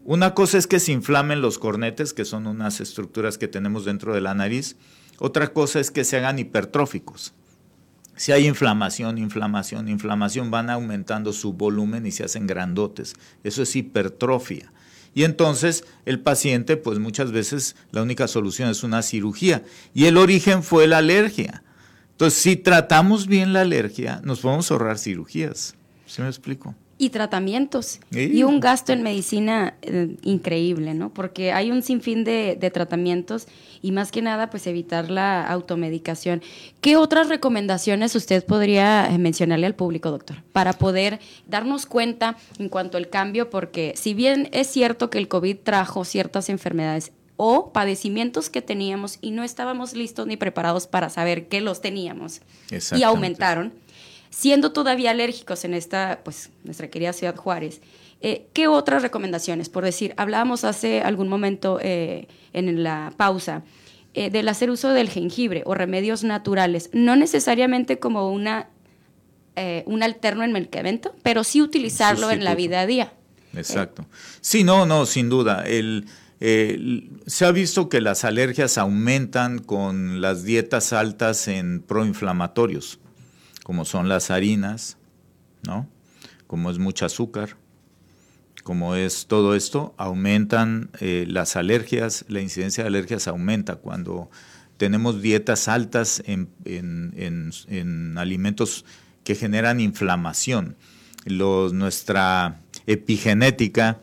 Una 0.05 0.34
cosa 0.34 0.58
es 0.58 0.65
que 0.65 0.79
se 0.79 0.93
inflamen 0.93 1.41
los 1.41 1.60
cornetes, 1.60 2.13
que 2.13 2.25
son 2.25 2.47
unas 2.47 2.79
estructuras 2.79 3.38
que 3.38 3.47
tenemos 3.47 3.86
dentro 3.86 4.13
de 4.13 4.21
la 4.21 4.34
nariz, 4.34 4.77
otra 5.19 5.49
cosa 5.49 5.79
es 5.79 5.91
que 5.91 6.05
se 6.05 6.17
hagan 6.17 6.39
hipertróficos. 6.39 7.34
Si 8.15 8.32
hay 8.32 8.47
inflamación, 8.47 9.17
inflamación, 9.17 9.88
inflamación, 9.88 10.51
van 10.51 10.69
aumentando 10.69 11.32
su 11.32 11.53
volumen 11.53 12.05
y 12.05 12.12
se 12.12 12.23
hacen 12.23 12.47
grandotes. 12.47 13.15
Eso 13.43 13.62
es 13.62 13.75
hipertrofia. 13.75 14.71
Y 15.13 15.24
entonces 15.24 15.84
el 16.06 16.19
paciente, 16.19 16.78
pues 16.78 17.00
muchas 17.00 17.32
veces 17.32 17.76
la 17.91 18.02
única 18.02 18.28
solución 18.28 18.69
es 18.69 18.84
una 18.84 19.02
cirugía. 19.02 19.63
Y 19.93 20.06
el 20.06 20.17
origen 20.17 20.63
fue 20.63 20.88
la 20.88 21.00
alergia. 21.00 21.63
Entonces, 22.12 22.39
si 22.41 22.56
tratamos 22.58 23.28
bien 23.28 23.54
la 23.54 23.62
alergia, 23.62 24.22
nos 24.24 24.41
podemos 24.41 24.69
ahorrar 24.72 24.98
cirugías. 24.98 25.76
¿Sí 26.06 26.22
me 26.22 26.28
explico? 26.28 26.76
Y 27.01 27.12
tratamientos 27.12 28.01
y 28.12 28.43
un 28.43 28.59
gasto 28.59 28.91
en 28.91 29.01
medicina 29.03 29.75
eh, 29.81 30.17
increíble, 30.21 30.93
¿no? 30.93 31.13
Porque 31.13 31.53
hay 31.53 31.71
un 31.71 31.81
sinfín 31.81 32.25
de, 32.25 32.57
de, 32.59 32.71
tratamientos 32.71 33.47
y 33.81 33.93
más 33.93 34.12
que 34.12 34.21
nada, 34.21 34.49
pues 34.49 34.67
evitar 34.67 35.09
la 35.09 35.47
automedicación. 35.47 36.41
¿Qué 36.81 36.97
otras 36.97 37.29
recomendaciones 37.29 38.13
usted 38.15 38.45
podría 38.45 39.07
eh, 39.07 39.17
mencionarle 39.17 39.65
al 39.65 39.75
público, 39.75 40.12
doctor, 40.12 40.43
para 40.51 40.73
poder 40.73 41.21
darnos 41.47 41.85
cuenta 41.85 42.35
en 42.59 42.67
cuanto 42.67 42.97
al 42.97 43.07
cambio? 43.07 43.49
Porque 43.49 43.93
si 43.95 44.13
bien 44.13 44.49
es 44.51 44.67
cierto 44.67 45.09
que 45.09 45.19
el 45.19 45.29
COVID 45.29 45.55
trajo 45.63 46.03
ciertas 46.03 46.49
enfermedades 46.49 47.13
o 47.38 47.71
padecimientos 47.71 48.49
que 48.49 48.62
teníamos 48.62 49.19
y 49.21 49.31
no 49.31 49.45
estábamos 49.45 49.93
listos 49.93 50.27
ni 50.27 50.35
preparados 50.35 50.85
para 50.85 51.09
saber 51.09 51.47
que 51.47 51.62
los 51.62 51.79
teníamos 51.79 52.41
y 52.93 53.03
aumentaron 53.03 53.71
siendo 54.30 54.72
todavía 54.72 55.12
alérgicos 55.12 55.65
en 55.65 55.74
esta, 55.74 56.22
pues, 56.24 56.50
nuestra 56.63 56.89
querida 56.89 57.13
ciudad 57.13 57.36
Juárez, 57.36 57.82
eh, 58.22 58.48
¿qué 58.54 58.68
otras 58.68 59.02
recomendaciones? 59.02 59.70
Por 59.70 59.84
decir, 59.86 60.13
hablábamos 60.18 60.63
hace 60.63 61.02
algún 61.02 61.30
momento 61.30 61.80
eh, 61.82 62.28
en 62.54 62.84
la 62.84 63.13
pausa 63.15 63.63
eh, 64.13 64.30
del 64.30 64.50
hacer 64.50 64.70
uso 64.70 64.89
del 64.89 65.10
jengibre 65.10 65.63
o 65.65 65.74
remedios 65.74 66.24
naturales, 66.24 66.89
no 66.92 67.15
necesariamente 67.15 68.00
como 68.00 68.32
una, 68.32 68.70
un 69.86 70.04
alterno 70.04 70.46
en 70.46 70.54
medicamento, 70.54 71.13
pero 71.22 71.44
sí 71.44 71.62
utilizarlo 71.62 72.32
en 72.32 72.46
la 72.46 72.56
vida 72.56 72.80
a 72.80 72.86
día. 72.86 73.13
Exacto. 73.54 74.06
Sí, 74.39 74.63
no, 74.63 74.86
no, 74.86 75.06
sin 75.06 75.28
duda. 75.28 75.65
El, 75.68 76.06
se 76.39 77.46
ha 77.46 77.52
visto 77.52 77.89
que 77.89 78.00
las 78.00 78.24
alergias 78.24 78.78
aumentan 78.78 79.60
con 79.60 80.22
las 80.22 80.46
dietas 80.46 80.94
altas 80.94 81.50
en 81.50 81.82
proinflamatorios 81.82 83.00
como 83.69 83.86
son 83.86 84.10
las 84.10 84.32
harinas, 84.32 84.97
¿no? 85.62 85.88
Como 86.47 86.71
es 86.71 86.79
mucho 86.79 87.05
azúcar, 87.05 87.55
como 88.63 88.95
es 88.95 89.27
todo 89.27 89.53
esto, 89.53 89.93
aumentan 89.95 90.89
eh, 90.99 91.25
las 91.27 91.55
alergias, 91.55 92.25
la 92.29 92.41
incidencia 92.41 92.84
de 92.84 92.88
alergias 92.88 93.27
aumenta 93.27 93.75
cuando 93.75 94.32
tenemos 94.77 95.21
dietas 95.21 95.67
altas 95.67 96.23
en, 96.25 96.49
alimentos 98.17 98.86
que 99.23 99.36
generan 99.36 99.79
inflamación. 99.79 100.75
nuestra 101.27 102.63
epigenética 102.88 103.99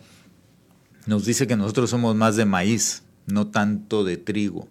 nos 1.06 1.24
dice 1.24 1.48
que 1.48 1.56
nosotros 1.56 1.90
somos 1.90 2.14
más 2.14 2.36
de 2.36 2.44
maíz, 2.44 3.02
no 3.26 3.48
tanto 3.48 4.04
de 4.04 4.16
trigo. 4.16 4.68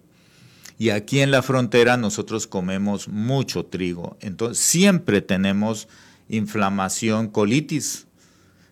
Y 0.77 0.89
aquí 0.89 1.19
en 1.19 1.31
la 1.31 1.41
frontera 1.41 1.97
nosotros 1.97 2.47
comemos 2.47 3.07
mucho 3.07 3.65
trigo. 3.65 4.17
Entonces 4.19 4.63
siempre 4.63 5.21
tenemos 5.21 5.87
inflamación, 6.27 7.29
colitis. 7.29 8.07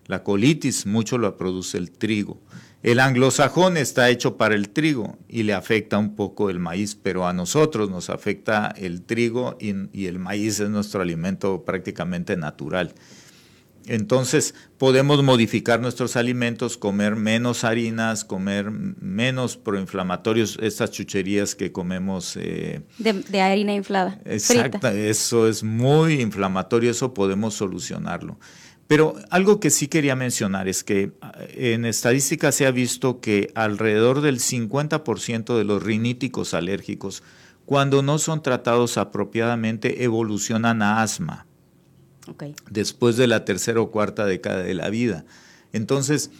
La 0.06 0.22
colitis 0.22 0.84
mucho 0.84 1.16
la 1.16 1.36
produce 1.36 1.78
el 1.78 1.90
trigo. 1.90 2.40
El 2.82 3.00
anglosajón 3.00 3.78
está 3.78 4.10
hecho 4.10 4.36
para 4.36 4.54
el 4.54 4.68
trigo 4.68 5.16
y 5.26 5.44
le 5.44 5.54
afecta 5.54 5.96
un 5.96 6.14
poco 6.14 6.50
el 6.50 6.58
maíz, 6.58 6.94
pero 6.94 7.26
a 7.26 7.32
nosotros 7.32 7.88
nos 7.88 8.10
afecta 8.10 8.74
el 8.76 9.00
trigo 9.00 9.56
y, 9.58 9.72
y 9.98 10.04
el 10.04 10.18
maíz 10.18 10.60
es 10.60 10.68
nuestro 10.68 11.00
alimento 11.00 11.64
prácticamente 11.64 12.36
natural. 12.36 12.92
Entonces 13.86 14.54
podemos 14.78 15.22
modificar 15.22 15.80
nuestros 15.80 16.16
alimentos, 16.16 16.78
comer 16.78 17.16
menos 17.16 17.64
harinas, 17.64 18.24
comer 18.24 18.70
menos 18.70 19.56
proinflamatorios, 19.56 20.58
estas 20.62 20.90
chucherías 20.90 21.54
que 21.54 21.72
comemos. 21.72 22.36
Eh, 22.36 22.80
de, 22.98 23.40
harina 23.40 23.74
inflada. 23.74 24.20
Exacto, 24.24 24.88
eso 24.88 25.48
es 25.48 25.62
muy 25.62 26.20
inflamatorio, 26.20 26.90
eso 26.90 27.12
podemos 27.12 27.54
solucionarlo. 27.54 28.38
Pero 28.86 29.16
algo 29.30 29.60
que 29.60 29.70
sí 29.70 29.88
quería 29.88 30.14
mencionar 30.14 30.68
es 30.68 30.84
que 30.84 31.12
eh, 31.40 31.72
en 31.74 31.84
estadística 31.84 32.52
se 32.52 32.66
ha 32.66 32.70
visto 32.70 33.20
que 33.20 33.50
alrededor 33.54 34.20
del 34.20 34.38
50% 34.38 35.56
de 35.56 35.64
los 35.64 35.82
riníticos 35.82 36.54
alérgicos, 36.54 37.22
cuando 37.66 38.02
no 38.02 38.18
son 38.18 38.42
tratados 38.42 38.98
apropiadamente, 38.98 40.04
evolucionan 40.04 40.82
a 40.82 41.02
asma 41.02 41.46
después 42.70 43.16
de 43.16 43.26
la 43.26 43.44
tercera 43.44 43.80
o 43.80 43.90
cuarta 43.90 44.26
década 44.26 44.62
de 44.62 44.74
la 44.74 44.90
vida. 44.90 45.24
Entonces, 45.72 46.30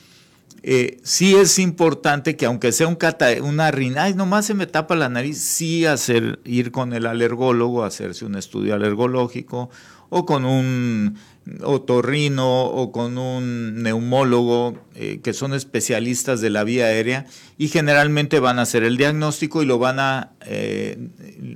eh, 0.63 0.99
sí 1.03 1.35
es 1.35 1.59
importante 1.59 2.37
que 2.37 2.47
aunque 2.47 2.73
sea 2.73 2.87
un 2.89 2.95
cata, 2.95 3.27
una 3.43 3.71
rina, 3.71 4.09
nomás 4.11 4.47
se 4.47 4.55
me 4.55 4.67
tapa 4.67 4.97
la 4.97 5.11
nariz, 5.11 5.39
sí 5.39 5.85
hacer, 5.85 6.41
ir 6.45 6.71
con 6.71 6.95
el 6.95 7.07
alergólogo, 7.07 7.85
hacerse 7.85 8.25
un 8.25 8.35
estudio 8.35 8.75
alergológico, 8.75 9.69
o 10.09 10.25
con 10.25 10.47
un 10.47 11.19
otorrino, 11.63 12.65
o 12.65 12.93
con 12.93 13.19
un 13.19 13.83
neumólogo, 13.83 14.79
eh, 14.95 15.21
que 15.23 15.35
son 15.35 15.53
especialistas 15.53 16.41
de 16.41 16.49
la 16.49 16.65
vía 16.65 16.87
aérea, 16.87 17.27
y 17.59 17.69
generalmente 17.69 18.41
van 18.41 18.59
a 18.59 18.63
hacer 18.63 18.85
el 18.85 18.97
diagnóstico 18.97 19.63
y 19.63 19.67
lo 19.67 19.79
van 19.79 19.99
a, 20.01 20.33
eh, 20.47 20.97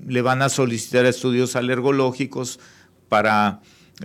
le 0.06 0.20
van 0.20 0.42
a 0.42 0.50
solicitar 0.50 1.06
estudios 1.06 1.56
alergológicos 1.56 2.60
para 3.08 3.62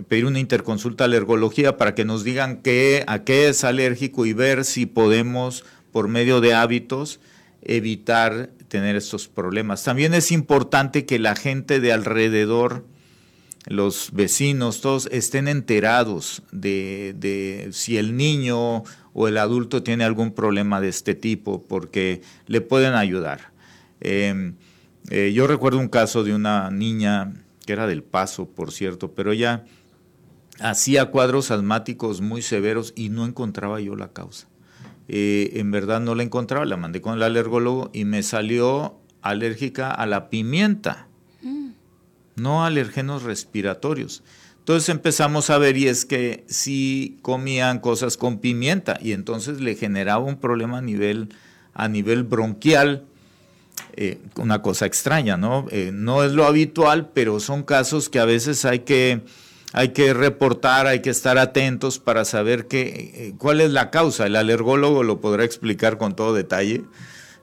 pedir 0.08 0.26
una 0.26 0.40
interconsulta 0.40 1.04
a 1.04 1.06
alergología 1.06 1.76
para 1.76 1.94
que 1.94 2.04
nos 2.04 2.24
digan 2.24 2.62
qué, 2.62 3.04
a 3.06 3.24
qué 3.24 3.48
es 3.48 3.64
alérgico 3.64 4.26
y 4.26 4.32
ver 4.32 4.64
si 4.64 4.86
podemos, 4.86 5.64
por 5.92 6.08
medio 6.08 6.40
de 6.40 6.54
hábitos, 6.54 7.20
evitar 7.62 8.50
tener 8.68 8.96
estos 8.96 9.28
problemas. 9.28 9.84
También 9.84 10.14
es 10.14 10.32
importante 10.32 11.06
que 11.06 11.18
la 11.18 11.36
gente 11.36 11.80
de 11.80 11.92
alrededor, 11.92 12.84
los 13.66 14.10
vecinos, 14.12 14.80
todos 14.80 15.08
estén 15.12 15.48
enterados 15.48 16.42
de, 16.50 17.68
si 17.72 17.96
el 17.96 18.16
niño 18.16 18.82
o 19.12 19.28
el 19.28 19.38
adulto 19.38 19.82
tiene 19.82 20.04
algún 20.04 20.32
problema 20.34 20.80
de 20.80 20.88
este 20.88 21.14
tipo, 21.14 21.62
porque 21.62 22.20
le 22.46 22.60
pueden 22.60 22.94
ayudar. 22.94 23.52
Em, 24.00 24.56
Eh, 25.10 25.32
yo 25.34 25.46
recuerdo 25.46 25.78
un 25.78 25.88
caso 25.88 26.24
de 26.24 26.34
una 26.34 26.70
niña 26.70 27.34
que 27.66 27.74
era 27.74 27.86
del 27.86 28.02
paso, 28.02 28.46
por 28.46 28.72
cierto, 28.72 29.12
pero 29.12 29.32
ella 29.32 29.64
hacía 30.60 31.06
cuadros 31.06 31.50
asmáticos 31.50 32.20
muy 32.20 32.42
severos 32.42 32.92
y 32.96 33.08
no 33.08 33.24
encontraba 33.24 33.80
yo 33.80 33.96
la 33.96 34.12
causa. 34.12 34.48
Eh, 35.08 35.52
en 35.54 35.70
verdad 35.70 36.00
no 36.00 36.14
la 36.14 36.22
encontraba, 36.22 36.64
la 36.64 36.76
mandé 36.76 37.00
con 37.00 37.14
el 37.14 37.22
alergólogo 37.22 37.90
y 37.92 38.04
me 38.04 38.22
salió 38.22 38.98
alérgica 39.20 39.90
a 39.90 40.06
la 40.06 40.30
pimienta, 40.30 41.08
mm. 41.42 41.70
no 42.36 42.64
alergenos 42.64 43.22
respiratorios. 43.22 44.22
Entonces 44.64 44.88
empezamos 44.88 45.50
a 45.50 45.58
ver 45.58 45.76
y 45.76 45.88
es 45.88 46.06
que 46.06 46.44
si 46.48 47.18
comían 47.20 47.80
cosas 47.80 48.16
con 48.16 48.38
pimienta 48.38 48.98
y 48.98 49.12
entonces 49.12 49.60
le 49.60 49.74
generaba 49.74 50.24
un 50.24 50.36
problema 50.36 50.78
a 50.78 50.80
nivel, 50.80 51.28
a 51.74 51.86
nivel 51.88 52.22
bronquial, 52.22 53.04
eh, 53.96 54.18
una 54.36 54.62
cosa 54.62 54.86
extraña, 54.86 55.36
¿no? 55.36 55.66
Eh, 55.70 55.90
no 55.92 56.24
es 56.24 56.32
lo 56.32 56.46
habitual, 56.46 57.10
pero 57.12 57.40
son 57.40 57.62
casos 57.62 58.08
que 58.08 58.18
a 58.18 58.24
veces 58.24 58.64
hay 58.64 58.80
que, 58.80 59.20
hay 59.74 59.90
que 59.90 60.14
reportar, 60.14 60.86
hay 60.86 61.02
que 61.02 61.10
estar 61.10 61.36
atentos 61.36 61.98
para 61.98 62.24
saber 62.24 62.66
qué, 62.68 62.82
eh, 63.14 63.34
cuál 63.36 63.60
es 63.60 63.70
la 63.70 63.90
causa. 63.90 64.26
El 64.26 64.36
alergólogo 64.36 65.02
lo 65.02 65.20
podrá 65.20 65.44
explicar 65.44 65.98
con 65.98 66.16
todo 66.16 66.32
detalle 66.32 66.84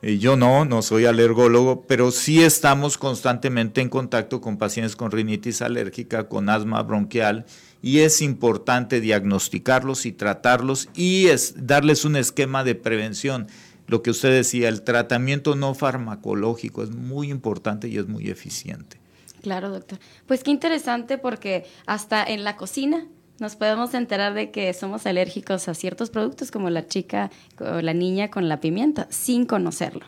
eh, 0.01 0.17
yo 0.17 0.35
no, 0.35 0.65
no 0.65 0.81
soy 0.81 1.05
alergólogo, 1.05 1.85
pero 1.85 2.11
sí 2.11 2.41
estamos 2.41 2.97
constantemente 2.97 3.81
en 3.81 3.89
contacto 3.89 4.41
con 4.41 4.57
pacientes 4.57 4.95
con 4.95 5.11
rinitis 5.11 5.61
alérgica, 5.61 6.27
con 6.27 6.49
asma 6.49 6.81
bronquial, 6.81 7.45
y 7.83 7.99
es 7.99 8.21
importante 8.21 8.99
diagnosticarlos 8.99 10.05
y 10.07 10.11
tratarlos 10.11 10.89
y 10.95 11.27
darles 11.55 12.03
un 12.03 12.15
esquema 12.15 12.63
de 12.63 12.75
prevención. 12.75 13.47
Lo 13.87 14.01
que 14.01 14.09
usted 14.09 14.31
decía, 14.31 14.69
el 14.69 14.81
tratamiento 14.81 15.55
no 15.55 15.75
farmacológico 15.75 16.81
es 16.81 16.91
muy 16.91 17.29
importante 17.29 17.87
y 17.87 17.97
es 17.97 18.07
muy 18.07 18.29
eficiente. 18.29 19.00
Claro, 19.41 19.69
doctor. 19.69 19.99
Pues 20.27 20.43
qué 20.43 20.51
interesante 20.51 21.17
porque 21.17 21.65
hasta 21.85 22.23
en 22.23 22.43
la 22.43 22.57
cocina 22.57 23.07
nos 23.39 23.55
podemos 23.55 23.93
enterar 23.93 24.33
de 24.33 24.51
que 24.51 24.71
somos 24.73 25.05
alérgicos 25.05 25.67
a 25.67 25.73
ciertos 25.73 26.09
productos 26.09 26.51
como 26.51 26.69
la 26.69 26.87
chica 26.87 27.31
o 27.59 27.81
la 27.81 27.93
niña 27.93 28.29
con 28.29 28.47
la 28.49 28.59
pimienta 28.59 29.07
sin 29.09 29.45
conocerlo. 29.45 30.05